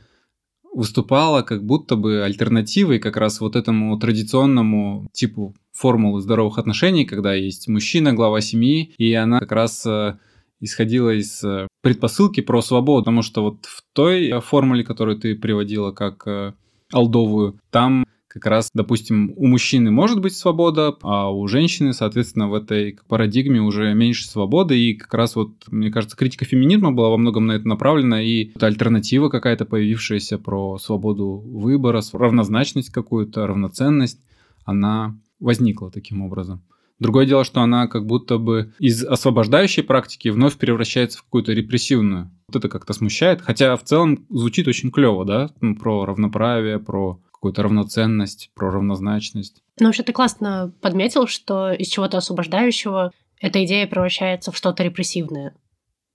[0.72, 7.34] выступала как будто бы альтернативой как раз вот этому традиционному типу формулы здоровых отношений, когда
[7.34, 10.18] есть мужчина, глава семьи, и она как раз э,
[10.60, 15.92] исходила из э, предпосылки про свободу, потому что вот в той формуле, которую ты приводила
[15.92, 16.52] как э,
[16.92, 22.54] алдовую, там как раз, допустим, у мужчины может быть свобода, а у женщины, соответственно, в
[22.54, 24.78] этой парадигме уже меньше свободы.
[24.78, 28.50] И как раз вот, мне кажется, критика феминизма была во многом на это направлена, и
[28.60, 34.20] альтернатива какая-то появившаяся про свободу выбора, равнозначность какую-то, равноценность,
[34.64, 36.62] она возникла таким образом.
[36.98, 42.30] Другое дело, что она как будто бы из освобождающей практики вновь превращается в какую-то репрессивную.
[42.48, 43.40] Вот это как-то смущает.
[43.40, 45.50] Хотя в целом звучит очень клево, да?
[45.60, 49.62] Ну, про равноправие, про какую-то равноценность, про равнозначность.
[49.78, 55.54] Ну, вообще ты классно подметил, что из чего-то освобождающего эта идея превращается в что-то репрессивное.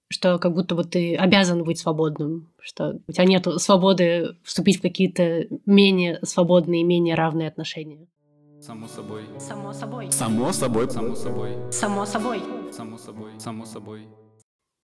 [0.10, 4.82] Что как будто бы ты обязан быть свободным, что у тебя нет свободы вступить в
[4.82, 8.06] какие-то менее свободные, менее равные отношения.
[8.60, 9.24] Само собой.
[9.40, 10.12] Само собой.
[10.12, 10.88] Само собой.
[10.92, 11.52] Само собой.
[11.72, 12.42] Само собой.
[12.72, 13.32] Само собой.
[13.40, 14.08] Само собой.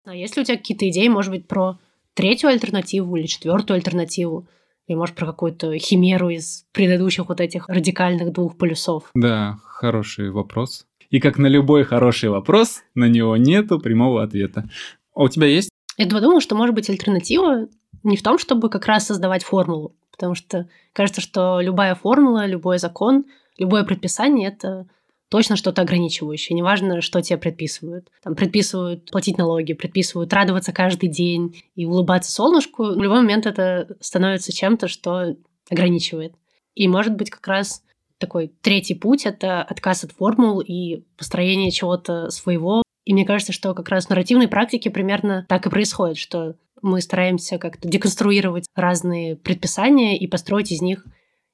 [0.06, 1.80] А есть ли у тебя какие-то идеи, может быть, про
[2.13, 4.47] третью альтернативу или четвертую альтернативу?
[4.89, 9.12] И, может, про какую-то химеру из предыдущих вот этих радикальных двух полюсов.
[9.13, 10.88] Да, хороший вопрос.
[11.12, 14.67] И как на любой хороший вопрос, на него нету прямого ответа.
[15.13, 15.69] А у тебя есть?
[15.97, 17.67] Я думаю, что, может быть, альтернатива
[18.02, 22.80] не в том, чтобы как раз создавать формулу, потому что кажется, что любая формула, любой
[22.80, 23.25] закон,
[23.60, 24.88] любое предписание— это
[25.30, 26.56] точно что-то ограничивающее.
[26.56, 28.10] Неважно, что тебе предписывают.
[28.24, 32.84] Там предписывают платить налоги, предписывают радоваться каждый день и улыбаться солнышку.
[32.84, 35.36] В любой момент это становится чем-то, что
[35.70, 36.34] ограничивает.
[36.76, 37.84] И может быть как раз
[38.18, 42.84] такой третий путь— это отказ от формул и построение чего-то своего.
[43.06, 47.02] И мне кажется, что как раз в нарративной практике примерно так и происходит, что мы
[47.02, 51.06] стараемся как-то деконструировать разные предписания и построить из них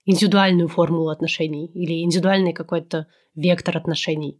[0.06, 4.39] индивидуальную формулу отношений или индивидуальный какой-то вектор отношений.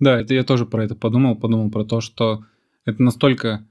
[0.00, 2.44] Да, это я тоже про это подумал, подумал про то, что
[2.84, 3.66] это настолько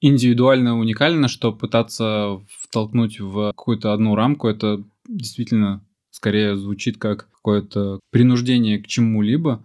[0.00, 8.00] индивидуально уникально, что пытаться втолкнуть в какую-то одну рамку, это действительно скорее звучит как какое-то
[8.10, 9.64] принуждение к чему-либо.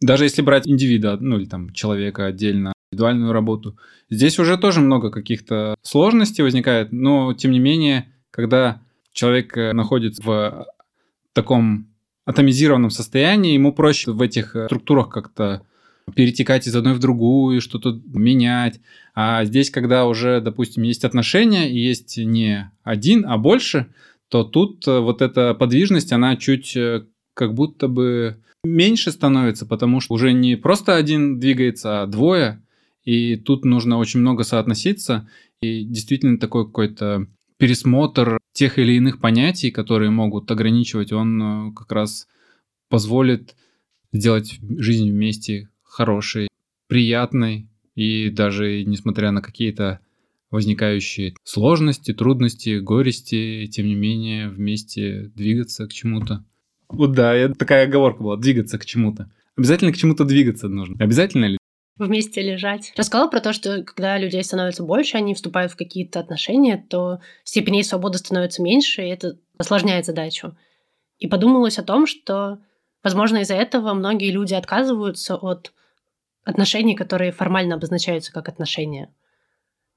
[0.00, 3.78] Даже если брать индивида, ну или там человека отдельно, индивидуальную работу,
[4.10, 10.22] здесь уже тоже много каких-то сложностей возникает, но тем не менее, когда человек э, находится
[10.22, 10.66] в
[11.34, 11.88] таком
[12.24, 15.62] атомизированном состоянии, ему проще в этих э, структурах как-то
[16.14, 18.80] перетекать из одной в другую, что-то менять.
[19.14, 23.86] А здесь, когда уже, допустим, есть отношения и есть не один, а больше,
[24.28, 30.00] то тут э, вот эта подвижность, она чуть э, как будто бы меньше становится, потому
[30.00, 32.62] что уже не просто один двигается, а двое.
[33.04, 35.28] И тут нужно очень много соотноситься.
[35.60, 37.26] И действительно такой какой-то
[37.58, 42.26] пересмотр тех или иных понятий, которые могут ограничивать, он как раз
[42.88, 43.56] позволит
[44.12, 46.48] сделать жизнь вместе хорошей,
[46.86, 50.00] приятной, и даже несмотря на какие-то
[50.50, 56.44] возникающие сложности, трудности, горести, тем не менее вместе двигаться к чему-то.
[56.88, 59.30] Вот да, такая оговорка была, двигаться к чему-то.
[59.56, 60.96] Обязательно к чему-то двигаться нужно.
[61.02, 61.58] Обязательно ли?
[61.96, 62.92] Вместе лежать.
[62.96, 67.84] Рассказала про то, что когда людей становится больше, они вступают в какие-то отношения, то степеней
[67.84, 70.56] свободы становится меньше, и это осложняет задачу.
[71.18, 72.58] И подумалось о том, что,
[73.04, 75.72] возможно, из-за этого многие люди отказываются от
[76.44, 79.14] отношений, которые формально обозначаются как отношения.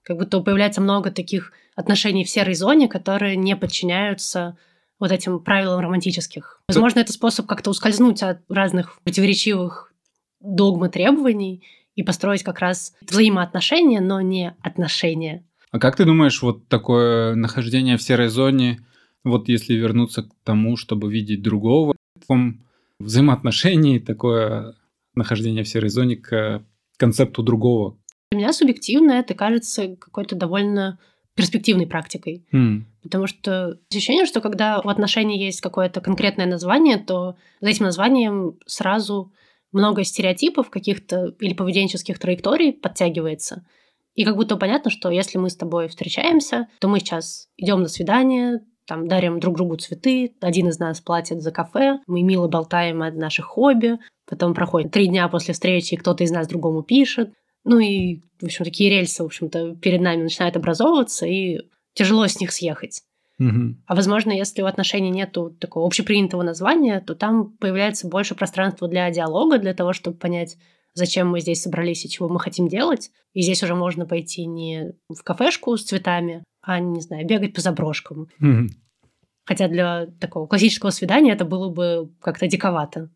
[0.03, 4.55] Как будто появляется много таких отношений в серой зоне, которые не подчиняются
[4.99, 6.62] вот этим правилам романтических.
[6.67, 9.91] Возможно, это способ как-то ускользнуть от разных противоречивых
[10.39, 11.63] догм и требований
[11.97, 15.43] и построить как раз взаимоотношения, но не отношения.
[15.71, 18.86] А как ты думаешь, вот такое нахождение в серой зоне,
[19.25, 21.95] вот если вернуться к тому, чтобы видеть другого,
[22.29, 22.53] в
[22.99, 24.75] взаимоотношении такое
[25.15, 26.63] нахождение в серой зоне к
[26.97, 27.97] концепту другого?
[28.31, 30.99] Для меня субъективно это кажется какой-то довольно
[31.33, 32.45] перспективной практикой.
[32.53, 32.83] Mm.
[33.01, 38.57] Потому что ощущение, что когда у отношений есть какое-то конкретное название, то за этим названием
[38.65, 39.31] сразу
[39.71, 43.65] много стереотипов каких-то или поведенческих траекторий подтягивается.
[44.15, 47.88] И как будто понятно, что если мы с тобой встречаемся, то мы сейчас идем на
[47.88, 53.03] свидание, там дарим друг другу цветы, один из нас платит за кафе, мы мило болтаем
[53.03, 57.34] о наших хобби, потом проходит три дня после встречи, кто-то из нас другому пишет.
[57.63, 61.60] Ну и, в общем, такие рельсы, в общем-то, перед нами начинают образовываться, и
[61.93, 63.01] тяжело с них съехать.
[63.39, 63.76] Угу.
[63.86, 69.10] А возможно, если у отношений нету такого общепринятого названия, то там появляется больше пространства для
[69.12, 70.58] диалога, для того, чтобы понять,
[70.93, 73.12] зачем мы здесь собрались и чего мы хотим делать.
[73.34, 77.62] И здесь уже можно пойти не в кафешку с цветами, а, не знаю, бегать по
[77.62, 78.28] заброшкам.
[78.41, 78.69] Угу.
[79.45, 83.10] Хотя для такого классического свидания это было бы как-то диковато.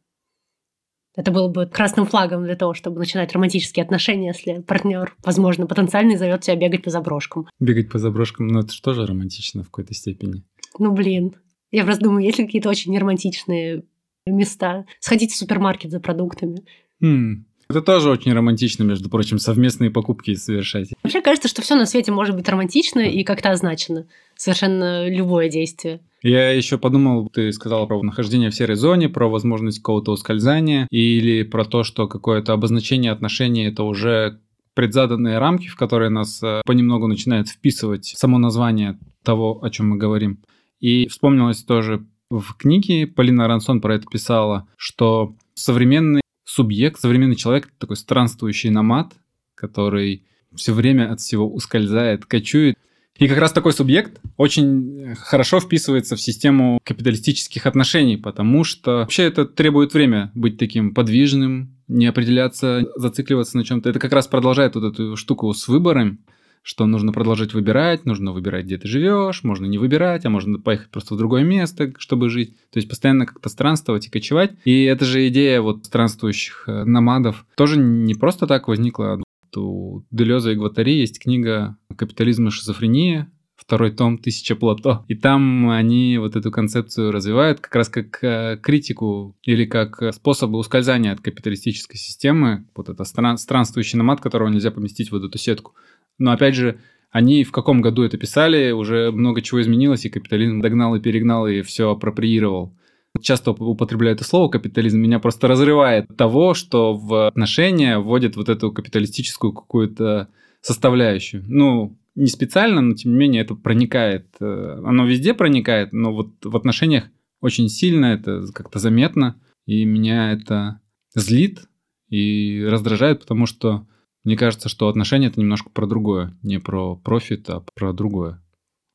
[1.15, 6.15] Это было бы красным флагом для того, чтобы начинать романтические отношения, если партнер, возможно, потенциальный
[6.15, 7.47] зовет тебя бегать по заброшкам.
[7.59, 10.43] Бегать по заброшкам, ну это же тоже романтично в какой-то степени.
[10.79, 11.35] Ну блин.
[11.71, 13.83] Я просто думаю, есть ли какие-то очень неромантичные
[14.25, 14.85] места?
[14.99, 16.63] Сходите в супермаркет за продуктами.
[17.01, 17.45] Хм.
[17.69, 20.89] Это тоже очень романтично, между прочим, совместные покупки совершать.
[21.03, 24.07] Вообще кажется, что все на свете может быть романтично и как-то означено.
[24.35, 26.01] Совершенно любое действие.
[26.23, 31.43] Я еще подумал, ты сказала про нахождение в серой зоне, про возможность какого-то ускользания, или
[31.43, 34.39] про то, что какое-то обозначение отношений это уже
[34.75, 39.97] предзаданные рамки, в которые нас э, понемногу начинает вписывать само название того, о чем мы
[39.97, 40.39] говорим.
[40.79, 47.69] И вспомнилось тоже в книге, Полина Рансон про это писала, что современный субъект, современный человек,
[47.77, 49.13] такой странствующий намат,
[49.55, 52.77] который все время от всего ускользает, кочует.
[53.21, 59.25] И как раз такой субъект очень хорошо вписывается в систему капиталистических отношений, потому что вообще
[59.25, 63.91] это требует время быть таким подвижным, не определяться, зацикливаться на чем-то.
[63.91, 66.17] Это как раз продолжает вот эту штуку с выбором,
[66.63, 70.89] что нужно продолжать выбирать, нужно выбирать, где ты живешь, можно не выбирать, а можно поехать
[70.89, 72.55] просто в другое место, чтобы жить.
[72.71, 74.53] То есть постоянно как-то странствовать и кочевать.
[74.65, 79.21] И эта же идея вот странствующих э, намадов тоже не просто так возникла
[79.57, 85.05] у Делеза и Гватари есть книга «Капитализм и шизофрения», второй том «Тысяча плато».
[85.07, 90.57] И там они вот эту концепцию развивают как раз как э, критику или как способы
[90.57, 92.65] ускользания от капиталистической системы.
[92.75, 95.75] Вот это стран, странствующий намат, которого нельзя поместить в вот эту сетку.
[96.17, 96.79] Но опять же,
[97.11, 101.47] они в каком году это писали, уже много чего изменилось, и капитализм догнал и перегнал,
[101.47, 102.73] и все апроприировал
[103.19, 108.71] часто употребляю это слово капитализм, меня просто разрывает того, что в отношения вводят вот эту
[108.71, 110.29] капиталистическую какую-то
[110.61, 111.43] составляющую.
[111.47, 114.27] Ну, не специально, но тем не менее это проникает.
[114.39, 117.05] э, Оно везде проникает, но вот в отношениях
[117.41, 119.39] очень сильно это как-то заметно.
[119.65, 120.81] И меня это
[121.15, 121.61] злит
[122.09, 123.87] и раздражает, потому что
[124.23, 126.37] мне кажется, что отношения это немножко про другое.
[126.43, 128.41] Не про профит, а про другое.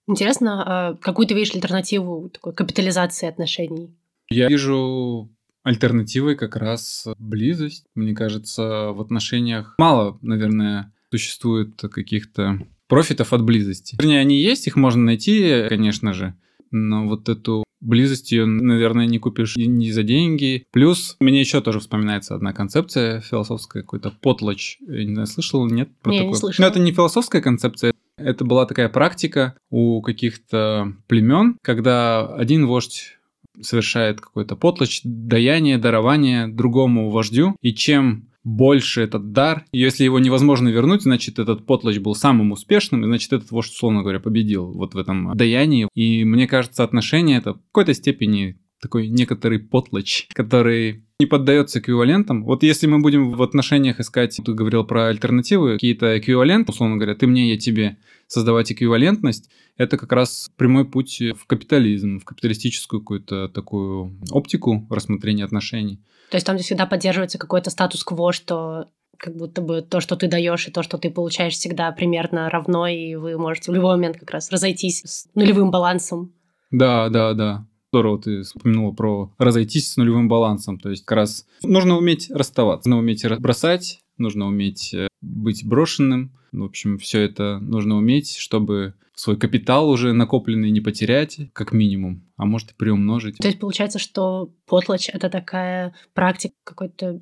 [0.06, 3.96] Интересно, а какую ты видишь альтернативу такой капитализации отношений?
[4.30, 5.30] Я вижу
[5.62, 7.86] альтернативой как раз близость.
[7.94, 13.96] Мне кажется, в отношениях мало, наверное, существует каких-то профитов от близости.
[13.98, 16.34] Вернее, они есть, их можно найти, конечно же,
[16.70, 20.66] но вот эту близость ее, наверное, не купишь и не за деньги.
[20.72, 24.78] Плюс мне еще тоже вспоминается одна концепция философская, какой-то потлач.
[24.86, 25.90] Я не знаю, слышал, нет?
[26.00, 26.38] про Не, не такое?
[26.38, 26.66] слышала.
[26.66, 33.15] Но это не философская концепция, это была такая практика у каких-то племен, когда один вождь
[33.60, 40.68] совершает какой-то потлач, даяние, дарование другому вождю, и чем больше этот дар, если его невозможно
[40.68, 44.94] вернуть, значит, этот потлач был самым успешным, и значит, этот вождь, условно говоря, победил вот
[44.94, 45.88] в этом даянии.
[45.94, 52.44] И мне кажется, отношения это в какой-то степени такой некоторый потлач, который не поддается эквивалентам.
[52.44, 57.14] Вот если мы будем в отношениях искать, ты говорил про альтернативы, какие-то эквиваленты, условно говоря,
[57.14, 57.96] ты мне, я тебе,
[58.26, 65.44] создавать эквивалентность, это как раз прямой путь в капитализм, в капиталистическую какую-то такую оптику рассмотрения
[65.44, 66.00] отношений.
[66.30, 70.68] То есть там всегда поддерживается какой-то статус-кво, что как будто бы то, что ты даешь,
[70.68, 74.30] и то, что ты получаешь, всегда примерно равно, и вы можете в любой момент как
[74.30, 76.34] раз разойтись с нулевым балансом.
[76.70, 77.66] Да, да, да.
[77.92, 80.78] Здорово ты вспомянула про разойтись с нулевым балансом.
[80.78, 86.32] То есть как раз нужно уметь расставаться, нужно уметь бросать, нужно уметь э, быть брошенным.
[86.56, 92.26] В общем, все это нужно уметь, чтобы свой капитал уже накопленный не потерять, как минимум,
[92.36, 93.36] а может и приумножить.
[93.38, 97.20] То есть получается, что потлач— это такая практика какой-то,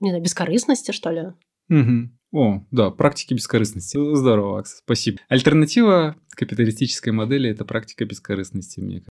[0.00, 1.22] не знаю, бескорыстности, что ли?
[1.68, 2.18] Мгм.
[2.32, 3.98] О, да, практики бескорыстности.
[4.14, 5.18] Здорово, Акс, спасибо.
[5.28, 9.10] Альтернатива капиталистической модели– это практика бескорыстности, мне кажется.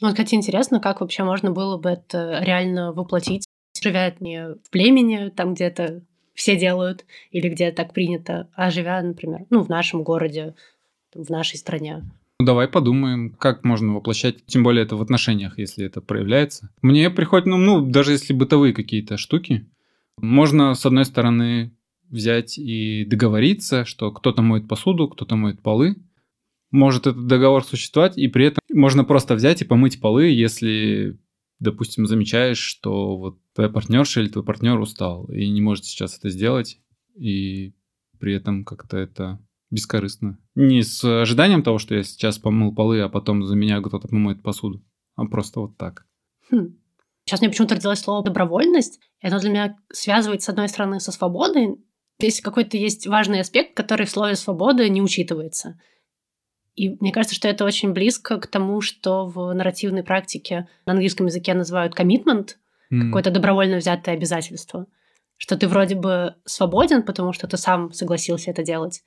[0.00, 3.46] Ну, Вот, кстати, интересно, как вообще можно было бы это реально воплотить,
[3.80, 6.02] живя не в племени, там где-то
[6.34, 10.54] все делают, или где так принято, а живя, например, ну, в нашем городе,
[11.14, 12.02] в нашей стране.
[12.40, 16.70] Ну, давай подумаем, как можно воплощать, тем более это в отношениях, если это проявляется.
[16.82, 19.68] Мне приходит, ну, ну даже если бытовые какие-то штуки,
[20.18, 21.72] можно, с одной стороны,
[22.08, 25.96] взять и договориться, что кто-то моет посуду, кто-то моет полы.
[26.70, 31.18] Может этот договор существовать, и при этом можно просто взять и помыть полы, если,
[31.62, 36.28] допустим, замечаешь, что вот твоя партнерша или твой партнер устал и не может сейчас это
[36.28, 36.78] сделать,
[37.14, 37.74] и
[38.18, 39.38] при этом как-то это
[39.70, 40.38] бескорыстно.
[40.54, 44.42] Не с ожиданием того, что я сейчас помыл полы, а потом за меня кто-то помоет
[44.42, 44.84] посуду,
[45.16, 46.06] а просто вот так.
[46.50, 46.76] Хм.
[47.24, 51.12] Сейчас мне почему-то родилось слово «добровольность», и оно для меня связывает, с одной стороны, со
[51.12, 51.76] свободой.
[52.18, 55.80] Здесь какой-то есть важный аспект, который в слове «свобода» не учитывается.
[56.74, 61.26] И мне кажется, что это очень близко к тому, что в нарративной практике на английском
[61.26, 62.52] языке называют commitment,
[62.90, 63.06] М.
[63.06, 64.86] какое-то добровольно взятое обязательство.
[65.36, 69.02] Что ты вроде бы свободен, потому что ты сам согласился это делать,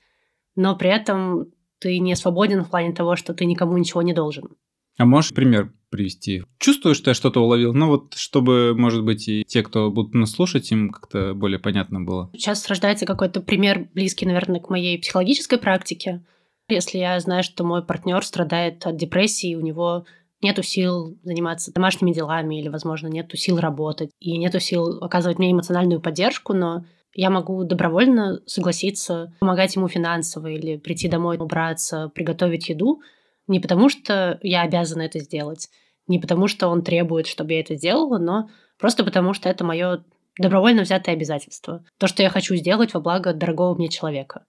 [0.54, 1.46] но при этом
[1.78, 4.56] ты не свободен в плане того, что ты никому ничего не должен.
[4.98, 6.44] А можешь пример привести?
[6.58, 7.74] Чувствуешь, что я что-то уловил?
[7.74, 12.00] Ну вот, чтобы, может быть, и те, кто будут нас слушать, им как-то более понятно
[12.00, 12.30] было.
[12.32, 16.24] Сейчас рождается какой-то пример, близкий, наверное, к моей психологической практике.
[16.68, 20.04] Если я знаю, что мой партнер страдает от депрессии, у него
[20.42, 25.52] нету сил заниматься домашними делами или, возможно, нету сил работать и нету сил оказывать мне
[25.52, 32.68] эмоциональную поддержку, но я могу добровольно согласиться помогать ему финансово или прийти домой, убраться, приготовить
[32.68, 33.00] еду,
[33.46, 35.68] не потому что я обязана это сделать,
[36.08, 40.04] не потому что он требует, чтобы я это сделала, но просто потому что это мое
[40.38, 41.84] добровольно взятое обязательство.
[41.98, 44.44] То, что я хочу сделать во благо дорогого мне человека.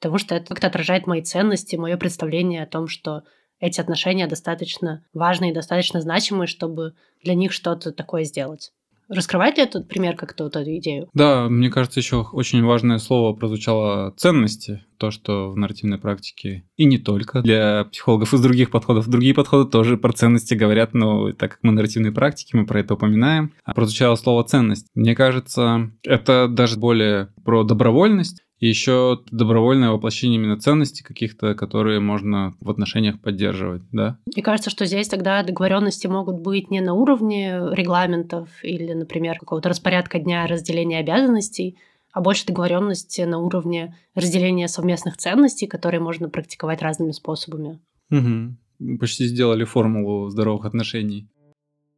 [0.00, 3.22] Потому что это как-то отражает мои ценности, мое представление о том, что
[3.60, 8.72] эти отношения достаточно важные достаточно значимые, чтобы для них что-то такое сделать.
[9.10, 11.08] Раскрывает ли этот пример как-то вот эту идею?
[11.14, 14.84] Да, мне кажется, еще очень важное слово прозвучало ценности.
[14.98, 19.08] То, что в нарративной практике, и не только, для психологов из других подходов.
[19.08, 22.94] Другие подходы тоже про ценности говорят, но так как мы нарративные практики, мы про это
[22.94, 23.52] упоминаем.
[23.64, 24.86] А прозвучало слово ценность.
[24.94, 31.98] Мне кажется, это даже более про добровольность, и еще добровольное воплощение именно ценностей каких-то, которые
[31.98, 34.18] можно в отношениях поддерживать, да?
[34.26, 39.70] Мне кажется, что здесь тогда договоренности могут быть не на уровне регламентов или, например, какого-то
[39.70, 41.78] распорядка дня разделения обязанностей,
[42.12, 47.78] а больше договоренности на уровне разделения совместных ценностей, которые можно практиковать разными способами.
[48.10, 48.98] Угу.
[48.98, 51.28] Почти сделали формулу здоровых отношений.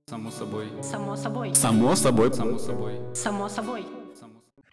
[0.08, 0.66] Само собой.
[0.82, 1.54] Само собой.
[1.54, 2.32] Само собой.
[2.32, 2.94] Само собой.
[3.14, 4.01] Само собой.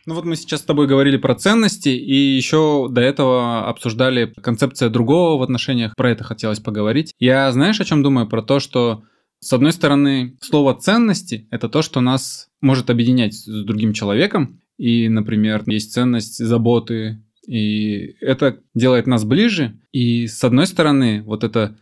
[0.09, 4.89] Ну вот мы сейчас с тобой говорили про ценности, и еще до этого обсуждали концепция
[4.89, 5.95] другого в отношениях.
[5.95, 7.13] Про это хотелось поговорить.
[7.19, 8.27] Я знаешь, о чем думаю?
[8.27, 9.03] Про то, что
[9.39, 14.59] с одной стороны, слово ценности– это то, что нас может объединять с другим человеком.
[14.79, 19.79] И, например, есть ценность заботы, и это делает нас ближе.
[19.91, 21.77] И с одной стороны, вот это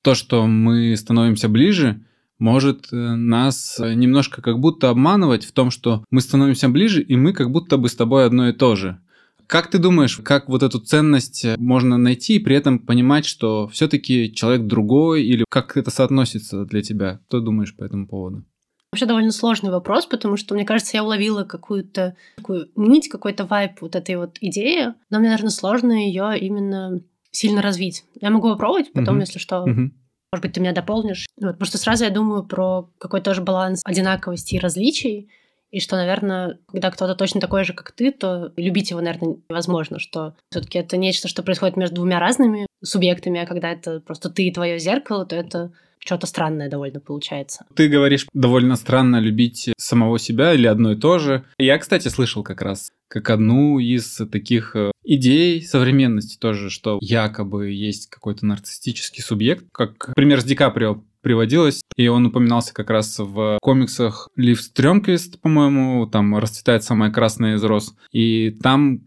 [0.00, 2.06] то, что мы становимся ближе,
[2.38, 7.32] может э, нас немножко как будто обманывать в том, что мы становимся ближе, и мы
[7.32, 8.98] как будто бы с тобой одно и то же.
[9.46, 14.32] Как ты думаешь, как вот эту ценность можно найти и при этом понимать, что все-таки
[14.34, 17.20] человек другой, или как это соотносится для тебя?
[17.28, 18.44] Что думаешь по этому поводу?
[18.92, 23.82] Вообще довольно сложный вопрос, потому что, мне кажется, я уловила какую-то такую нить, какой-то вайп
[23.82, 28.04] вот этой вот идеи, но мне, наверное, сложно ее именно сильно развить.
[28.20, 29.20] Я могу попробовать потом, uh-huh.
[29.20, 29.64] если что.
[29.66, 29.90] Uh-huh.
[30.32, 31.26] Может быть, ты меня дополнишь.
[31.40, 35.30] Вот, потому что сразу я думаю про какой-то тоже баланс одинаковости и различий,
[35.70, 39.98] и что, наверное, когда кто-то точно такой же, как ты, то любить его, наверное, невозможно,
[39.98, 44.44] что все-таки это нечто, что происходит между двумя разными субъектами, а когда это просто ты
[44.44, 47.66] и твое зеркало, то это что-то странное довольно получается.
[47.74, 51.44] Ты говоришь, довольно странно любить самого себя или одно и то же.
[51.58, 57.70] Я, кстати, слышал как раз как одну из таких э, идей современности тоже, что якобы
[57.70, 63.18] есть какой-то нарциссический субъект, как пример с Ди Каприо приводилось, и он упоминался как раз
[63.18, 69.00] в комиксах Лив Стрёмквист, по-моему, там «Расцветает самая красная из роз», и там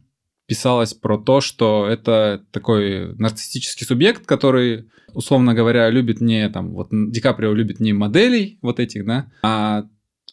[0.45, 6.89] писалось про то, что это такой нарциссический субъект, который, условно говоря, любит не там, вот
[6.91, 9.85] Ди Каприо любит не моделей вот этих, да, а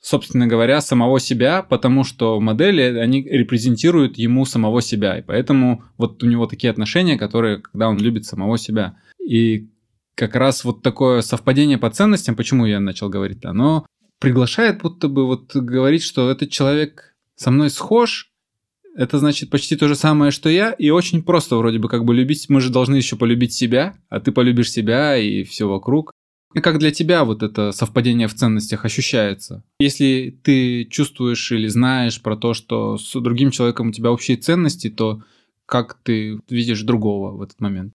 [0.02, 6.20] собственно говоря, самого себя, потому что модели, они репрезентируют ему самого себя, и поэтому вот
[6.24, 8.96] у него такие отношения, которые, когда он любит самого себя.
[9.24, 9.68] И
[10.16, 13.86] как раз вот такое совпадение по ценностям, почему я начал говорить, оно
[14.18, 18.32] приглашает будто бы вот говорить, что этот человек со мной схож,
[18.96, 22.14] это значит почти то же самое, что я, и очень просто вроде бы как бы
[22.14, 26.12] любить, мы же должны еще полюбить себя, а ты полюбишь себя и все вокруг.
[26.54, 29.62] И как для тебя вот это совпадение в ценностях ощущается?
[29.78, 34.88] Если ты чувствуешь или знаешь про то, что с другим человеком у тебя общие ценности,
[34.88, 35.22] то
[35.66, 37.92] как ты видишь другого в этот момент?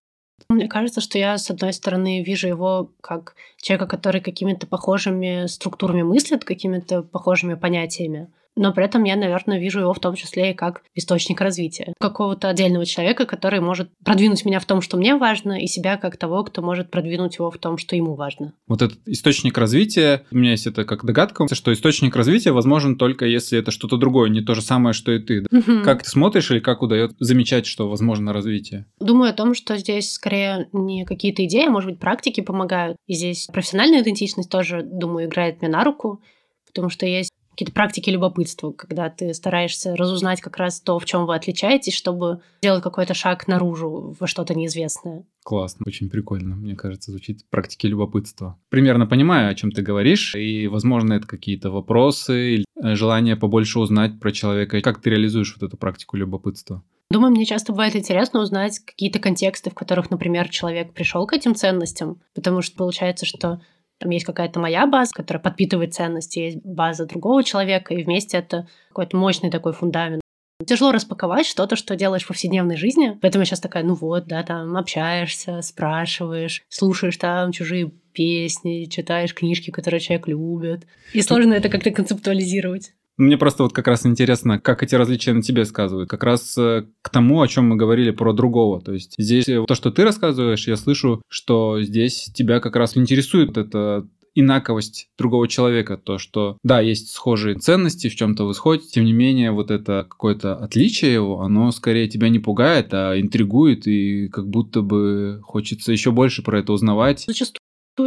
[0.48, 6.02] Мне кажется, что я, с одной стороны, вижу его как человека, который какими-то похожими структурами
[6.02, 10.54] мыслит, какими-то похожими понятиями но при этом я, наверное, вижу его в том числе и
[10.54, 11.94] как источник развития.
[11.98, 16.16] Какого-то отдельного человека, который может продвинуть меня в том, что мне важно, и себя как
[16.16, 18.52] того, кто может продвинуть его в том, что ему важно.
[18.66, 23.26] Вот этот источник развития, у меня есть это как догадка, что источник развития возможен только
[23.26, 25.44] если это что-то другое, не то же самое, что и ты.
[25.50, 25.82] Угу.
[25.84, 28.86] Как ты смотришь или как удается замечать, что возможно развитие?
[29.00, 32.96] Думаю о том, что здесь скорее не какие-то идеи, а может быть практики помогают.
[33.06, 36.22] И здесь профессиональная идентичность тоже, думаю, играет мне на руку,
[36.66, 41.26] потому что есть какие-то практики любопытства, когда ты стараешься разузнать как раз то, в чем
[41.26, 45.24] вы отличаетесь, чтобы сделать какой-то шаг наружу во что-то неизвестное.
[45.44, 48.58] Классно, очень прикольно, мне кажется, звучит практики любопытства.
[48.68, 53.78] Примерно понимаю, о чем ты говоришь, и, возможно, это какие-то вопросы или э, желание побольше
[53.80, 54.80] узнать про человека.
[54.80, 56.82] Как ты реализуешь вот эту практику любопытства?
[57.10, 61.54] Думаю, мне часто бывает интересно узнать какие-то контексты, в которых, например, человек пришел к этим
[61.54, 63.60] ценностям, потому что получается, что
[64.02, 68.68] там есть какая-то моя база, которая подпитывает ценности, есть база другого человека, и вместе это
[68.88, 70.20] какой-то мощный такой фундамент.
[70.66, 73.18] Тяжело распаковать что-то, что делаешь в повседневной жизни.
[73.20, 79.34] Поэтому я сейчас такая, ну вот, да, там общаешься, спрашиваешь, слушаешь там чужие песни, читаешь
[79.34, 80.86] книжки, которые человек любит.
[81.12, 82.92] И сложно это как-то концептуализировать.
[83.16, 86.08] Мне просто вот как раз интересно, как эти различия на тебе сказывают.
[86.08, 88.80] Как раз э, к тому, о чем мы говорили про другого.
[88.80, 92.96] То есть здесь э, то, что ты рассказываешь, я слышу, что здесь тебя как раз
[92.96, 98.88] интересует это инаковость другого человека, то, что, да, есть схожие ценности, в чем-то вы сходите,
[98.88, 103.86] тем не менее, вот это какое-то отличие его, оно скорее тебя не пугает, а интригует,
[103.86, 107.24] и как будто бы хочется еще больше про это узнавать.
[107.26, 107.60] Зачастую,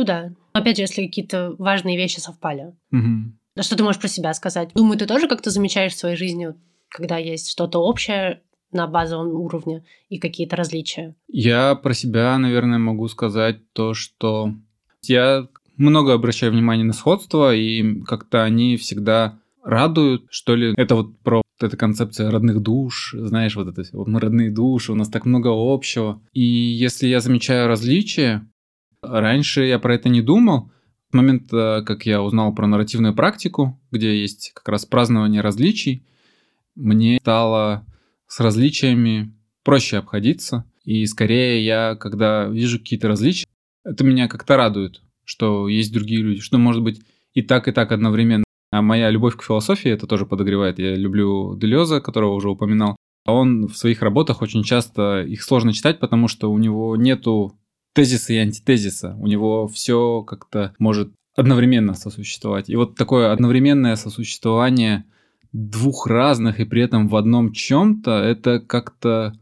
[0.06, 0.34] да.
[0.54, 2.74] Опять же, если какие-то важные вещи совпали.
[2.92, 3.34] Угу.
[3.56, 4.72] Да что ты можешь про себя сказать?
[4.76, 6.54] Думаю, ты тоже как-то замечаешь в своей жизни,
[6.90, 8.42] когда есть что-то общее
[8.72, 11.16] на базовом уровне и какие-то различия?
[11.28, 14.54] Я про себя, наверное, могу сказать то, что
[15.04, 15.48] я
[15.78, 20.74] много обращаю внимания на сходство, и как-то они всегда радуют, что ли.
[20.76, 24.92] Это вот про вот эта концепция родных душ, знаешь, вот это вот мы родные души,
[24.92, 26.22] у нас так много общего.
[26.34, 28.46] И если я замечаю различия,
[29.02, 30.72] раньше я про это не думал,
[31.16, 36.06] момент, э, как я узнал про нарративную практику, где есть как раз празднование различий,
[36.76, 37.86] мне стало
[38.28, 40.66] с различиями проще обходиться.
[40.84, 43.48] И скорее я, когда вижу какие-то различия,
[43.84, 47.02] это меня как-то радует, что есть другие люди, что может быть
[47.34, 48.44] и так, и так одновременно.
[48.72, 50.80] А моя любовь к философии это тоже подогревает.
[50.80, 52.96] Я люблю Делеза, которого уже упоминал.
[53.26, 57.58] А он в своих работах очень часто их сложно читать, потому что у него нету
[57.96, 59.16] тезиса и антитезиса.
[59.20, 62.70] У него все как-то может одновременно сосуществовать.
[62.70, 65.06] И вот такое одновременное сосуществование
[65.52, 69.34] двух разных и при этом в одном чем-то, это как-то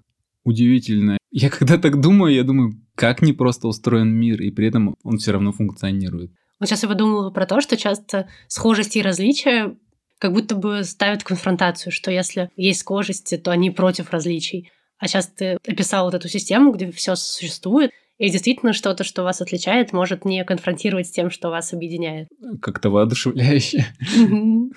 [0.44, 1.18] удивительно.
[1.32, 5.18] Я когда так думаю, я думаю, как не просто устроен мир, и при этом он
[5.18, 6.32] все равно функционирует.
[6.60, 9.76] Вот сейчас я подумала про то, что часто схожести и различия
[10.20, 14.72] как будто бы ставят конфронтацию, что если есть схожести, то они против различий.
[15.00, 17.92] А сейчас ты описал вот эту систему, где все существует,
[18.24, 22.30] и действительно что-то, что вас отличает, может не конфронтировать с тем, что вас объединяет.
[22.62, 23.86] Как-то воодушевляюще.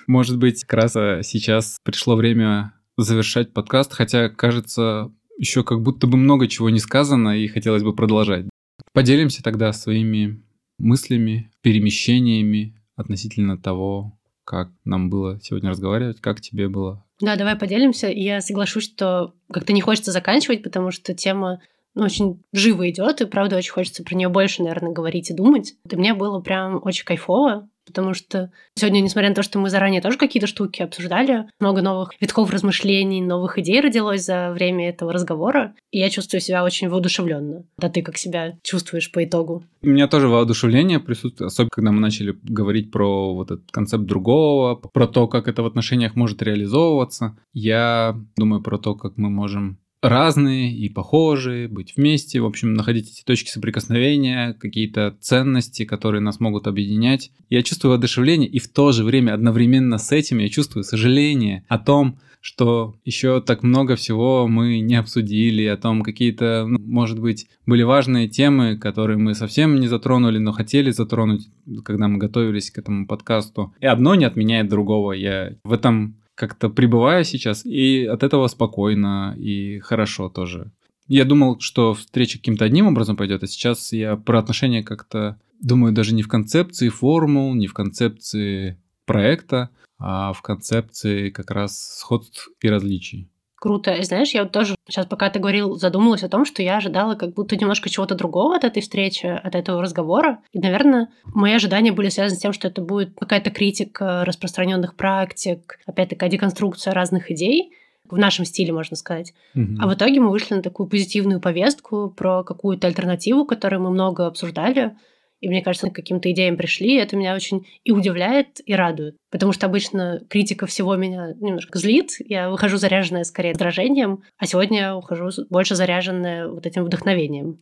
[0.09, 6.09] Может быть, как раз а, сейчас пришло время завершать подкаст, хотя, кажется, еще как будто
[6.09, 8.47] бы много чего не сказано, и хотелось бы продолжать.
[8.93, 10.43] Поделимся тогда своими
[10.79, 17.05] мыслями, перемещениями относительно того, как нам было сегодня разговаривать, как тебе было.
[17.21, 18.09] Да, давай поделимся.
[18.09, 21.61] Я соглашусь, что как-то не хочется заканчивать, потому что тема
[21.97, 25.75] ну, очень живо идет, и правда очень хочется про нее больше, наверное, говорить и думать.
[25.91, 30.03] И мне было прям очень кайфово, потому что сегодня, несмотря на то, что мы заранее
[30.03, 35.75] тоже какие-то штуки обсуждали, много новых витков размышлений, новых идей родилось за время этого разговора,
[35.91, 37.65] и я чувствую себя очень воодушевленно.
[37.79, 39.65] Да ты как себя чувствуешь по итогу?
[39.81, 44.75] У меня тоже воодушевление присутствует, особенно когда мы начали говорить про вот этот концепт другого,
[44.75, 47.39] про то, как это в отношениях может реализовываться.
[47.55, 49.79] Я думаю про то, как мы можем
[50.09, 56.41] разные и похожие, быть вместе, в общем, находить эти точки соприкосновения, какие-то ценности, которые нас
[56.41, 57.31] могут объединять.
[57.51, 61.79] Я чувствую воодушевление, и в то же время одновременно с этим я чувствую сожаление о
[61.79, 67.49] том, что еще так много всего мы не обсудили, о том какие-то, ну, может быть,
[67.67, 71.49] были важные темы, которые мы совсем не затронули, но хотели затронуть,
[71.85, 73.75] когда мы готовились к этому подкасту.
[73.81, 75.11] И одно не отменяет другого.
[75.11, 80.71] Я в этом как-то пребываю сейчас, и от этого спокойно и хорошо тоже.
[81.09, 85.93] Я думал, что встреча каким-то одним образом пойдет, а сейчас я про отношения как-то думаю
[85.93, 92.51] даже не в концепции формул, не в концепции проекта, а в концепции как раз сходств
[92.61, 93.31] и различий.
[93.59, 93.93] Круто.
[93.93, 97.15] И знаешь, я вот тоже сейчас, пока ты говорил, задумалась о том, что я ожидала
[97.15, 100.41] как будто немножко чего-то другого от этой встречи, от этого разговора.
[100.53, 105.79] И, наверное, мои ожидания были связаны с тем, что это будет какая-то критика распространенных практик,
[105.87, 107.73] опять-таки, деконструкция разных идей
[108.11, 109.33] в нашем стиле, можно сказать.
[109.55, 109.79] Мгм.
[109.81, 114.27] А в итоге мы вышли на такую позитивную повестку про какую-то альтернативу, которую мы много
[114.27, 114.97] обсуждали.
[115.41, 119.17] И мне кажется, к каким-то идеям пришли, и это меня очень и удивляет, и радует.
[119.31, 122.13] Потому что обычно критика всего меня немножко злит.
[122.21, 127.61] Я выхожу заряженная скорее раздражением, а сегодня я ухожу больше заряженная вот этим вдохновением.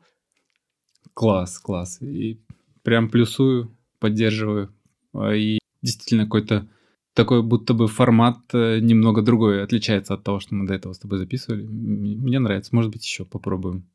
[1.15, 2.01] Класс, класс.
[2.01, 2.41] И
[2.83, 4.73] прям плюсую, поддерживаю.
[5.13, 6.69] А, И действительно какой-то
[7.15, 10.99] такой будто бы формат э, немного другой, отличается от того, что мы до этого с
[10.99, 11.63] тобой записывали.
[11.63, 12.75] Мне нравится.
[12.75, 13.89] Может быть, еще попробуем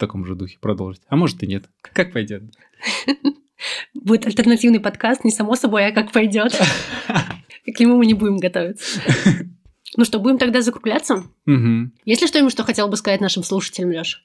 [0.00, 1.02] таком же духе продолжить.
[1.08, 1.66] А может и нет.
[1.80, 2.42] Как пойдет.
[3.94, 6.52] Будет альтернативный подкаст, не само собой, а как пойдет.
[7.66, 9.00] К нему мы не будем готовиться.
[9.96, 11.24] Ну что, будем тогда закругляться?
[11.46, 11.92] Мгм.
[12.04, 14.22] Есть ли что-нибудь, что хотел бы сказать нашим слушателям, Лёш?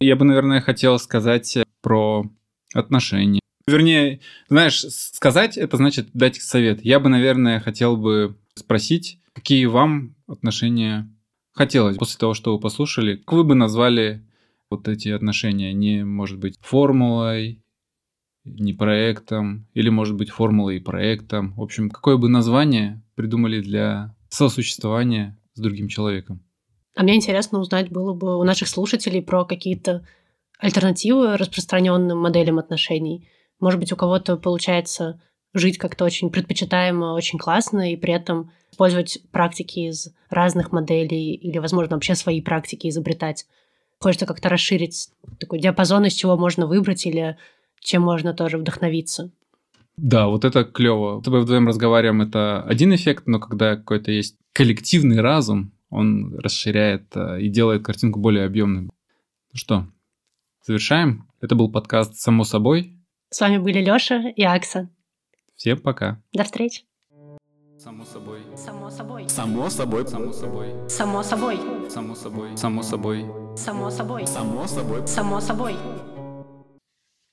[0.00, 2.24] Я бы, наверное, хотел сказать э, про
[2.72, 3.40] отношения.
[3.66, 6.82] Вернее, знаешь, сказать это значит дать совет.
[6.82, 11.06] Я бы, наверное, хотел бы спросить, какие вам отношения
[11.52, 13.16] хотелось после того, что вы послушали.
[13.16, 14.24] Как вы бы назвали
[14.72, 15.72] вот эти отношения?
[15.72, 17.62] Не, может быть, формулой,
[18.44, 21.54] не проектом, или, может быть, формулой и проектом.
[21.54, 26.42] В общем, какое бы название придумали для сосуществования с другим человеком?
[26.96, 30.06] А мне интересно узнать было бы у наших слушателей про какие-то
[30.58, 33.28] альтернативы распространенным моделям отношений.
[33.60, 35.20] Может быть, у кого-то получается
[35.54, 41.58] жить как-то очень предпочитаемо, очень классно, и при этом использовать практики из разных моделей или,
[41.58, 43.46] возможно, вообще свои практики изобретать.
[44.02, 47.38] Хочется как-то расширить такой диапазон, из чего можно выбрать или
[47.80, 49.30] чем можно тоже вдохновиться.
[49.96, 51.20] Да, вот это клево.
[51.20, 57.14] С тобой вдвоем разговариваем, это один эффект, но когда какой-то есть коллективный разум, он расширяет
[57.14, 58.82] э, и делает картинку более объемной.
[58.82, 58.90] Ну
[59.52, 59.86] что,
[60.66, 61.28] завершаем.
[61.40, 62.98] Это был подкаст «Само собой».
[63.30, 64.88] С вами были Лёша и Акса.
[65.54, 66.20] Всем пока.
[66.32, 66.82] До встречи.
[67.82, 68.40] Само собой.
[68.56, 69.28] Само собой.
[69.28, 70.06] Само собой.
[70.06, 70.68] Само собой.
[70.88, 71.58] Само собой.
[71.90, 72.56] Само собой.
[72.56, 73.26] Само собой.
[73.56, 74.26] Само собой.
[74.26, 75.06] Само собой.
[75.08, 75.76] Само собой.